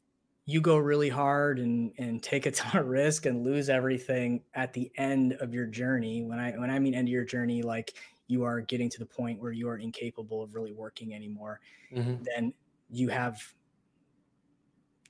[0.45, 4.73] you go really hard and and take a ton of risk and lose everything at
[4.73, 7.93] the end of your journey, when I when I mean end of your journey, like
[8.27, 12.23] you are getting to the point where you are incapable of really working anymore, Mm-hmm.
[12.23, 12.53] then
[12.89, 13.41] you have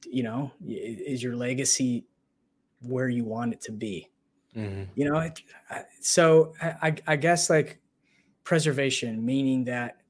[0.05, 2.05] you know is your legacy
[2.81, 4.11] where you want it to be
[4.55, 4.91] Mm-hmm.
[4.95, 5.41] you know it,
[6.01, 7.79] so I, I- I guess like
[8.43, 10.01] preservation meaning that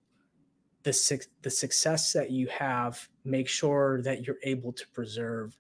[0.86, 5.58] the suc- the success that you have make sure that you're able to preserve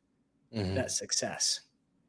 [0.55, 0.76] Mm-hmm.
[0.76, 1.61] that success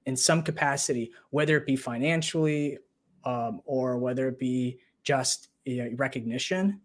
[0.04, 2.78] in some capacity whether it be financially
[3.24, 6.80] um, or whether it be just you know, recognition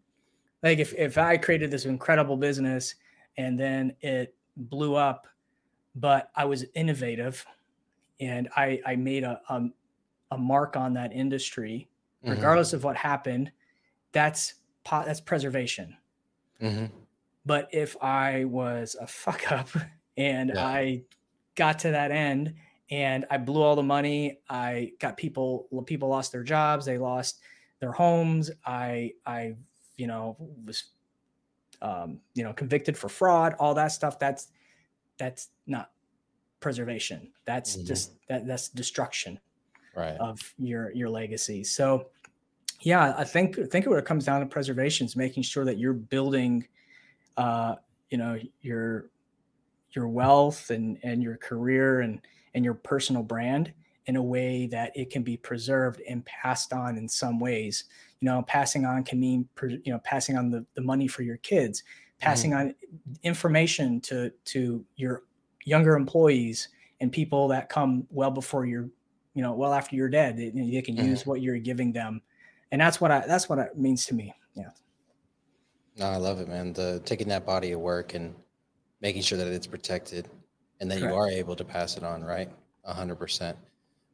[0.63, 2.95] like if, if i created this incredible business
[3.37, 5.27] and then it blew up
[5.93, 7.45] but i was innovative
[8.19, 9.71] and i i made a um,
[10.31, 11.87] a mark on that industry
[12.23, 12.31] Mm-hmm.
[12.31, 13.51] regardless of what happened
[14.13, 14.55] that's
[14.89, 15.95] that's preservation
[16.61, 16.85] Mm-hmm.
[17.45, 19.69] but if I was a fuck up
[20.17, 20.65] and Yeah.
[20.65, 21.03] I
[21.55, 22.55] got to that end
[22.89, 27.39] and I blew all the money, I got people people lost their jobs, they lost
[27.79, 28.51] their homes.
[28.65, 29.55] I I
[29.97, 30.35] you know
[30.65, 30.91] was
[31.81, 34.19] um, you know convicted for fraud, all that stuff.
[34.19, 34.49] That's
[35.17, 35.91] that's not
[36.59, 37.31] preservation.
[37.45, 37.87] That's Mhm.
[37.87, 39.39] just that that's destruction
[39.95, 40.17] Right.
[40.19, 41.63] of your your legacy.
[41.63, 42.11] So
[42.81, 45.77] yeah, I think I think what it comes down to preservation is making sure that
[45.77, 46.67] you're building
[47.37, 47.75] uh
[48.09, 49.09] you know your
[49.95, 52.21] your wealth and and your career and
[52.53, 53.73] and your personal brand
[54.07, 57.85] in a way that it can be preserved and passed on in some ways
[58.21, 59.47] you know passing on can mean
[59.83, 61.83] you know passing on the, the money for your kids
[62.19, 62.75] passing on
[63.23, 65.23] information to to your
[65.65, 66.69] younger employees
[66.99, 68.89] and people that come well before you're
[69.33, 71.01] you know well after you're dead they, they can Mhm.
[71.01, 72.21] use what you're giving them
[72.71, 74.69] and that's what i that's what it means to me yeah
[75.97, 76.73] No, I love it, man.
[76.73, 78.33] The taking that body of work and
[79.01, 80.29] making sure that it's protected
[80.79, 82.49] and that you are able to pass it on, right?
[82.85, 83.57] A hundred percent.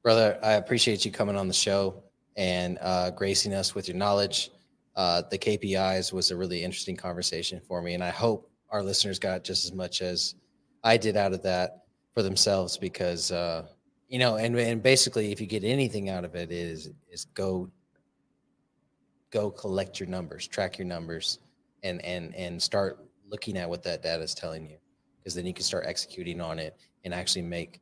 [0.03, 2.03] Brother, I appreciate you coming on the show
[2.35, 4.51] and uh, gracing us with your knowledge.
[4.95, 9.19] Uh, the KPIs was a really interesting conversation for me, and I hope our listeners
[9.19, 10.35] got just as much as
[10.83, 11.83] I did out of that
[12.13, 13.67] for themselves because uh,
[14.09, 17.69] you know, and and basically, if you get anything out of it, is is go
[19.31, 21.39] go collect your numbers, track your numbers,
[21.83, 24.77] and and and start looking at what that data is telling you
[25.19, 27.81] because then you can start executing on it and actually make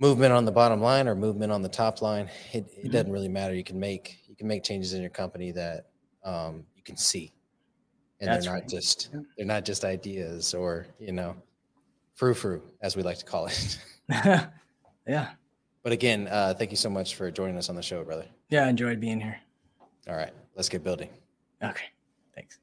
[0.00, 2.28] movement on the bottom line or movement on the top line.
[2.52, 2.92] It, it Mhm.
[2.92, 3.54] doesn't really matter.
[3.54, 5.90] You can make you can make changes in your company that
[6.24, 7.32] um, you can see.
[8.20, 8.68] And That's they're not right.
[8.68, 9.20] just Yeah.
[9.36, 11.36] they're not just ideas or you know
[12.14, 13.78] frou frou as we like to call it.
[15.06, 15.30] Yeah.
[15.82, 18.26] But again uh, thank you so much for joining us on the show brother.
[18.50, 19.40] Yeah i enjoyed being here
[20.08, 21.08] all right let's get building
[21.62, 21.86] okay
[22.34, 22.58] thanks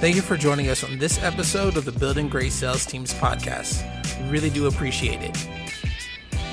[0.00, 3.84] Thank you for joining us on this episode of the Building Great Sales Teams podcast.
[4.20, 5.48] We really do appreciate it.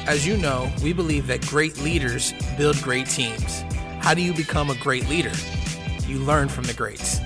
[0.05, 3.63] As you know, we believe that great leaders build great teams.
[4.01, 5.31] How do you become a great leader?
[6.05, 7.19] You learn from the greats.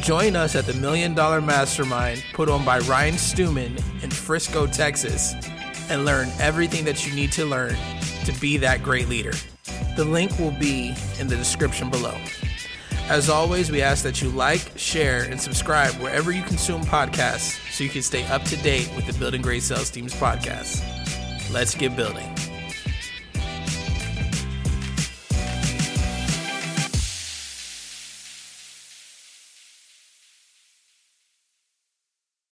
[0.00, 5.34] Join us at the Million Dollar Mastermind put on by Ryan Stewman in Frisco, Texas,
[5.88, 7.76] and learn everything that you need to learn
[8.24, 9.32] to be that great leader.
[9.96, 12.16] The link will be in the description below.
[13.08, 17.84] As always, we ask that you like, share, and subscribe wherever you consume podcasts so
[17.84, 20.82] you can stay up to date with the Building Great Sales Teams podcast.
[21.52, 22.33] Let's get building.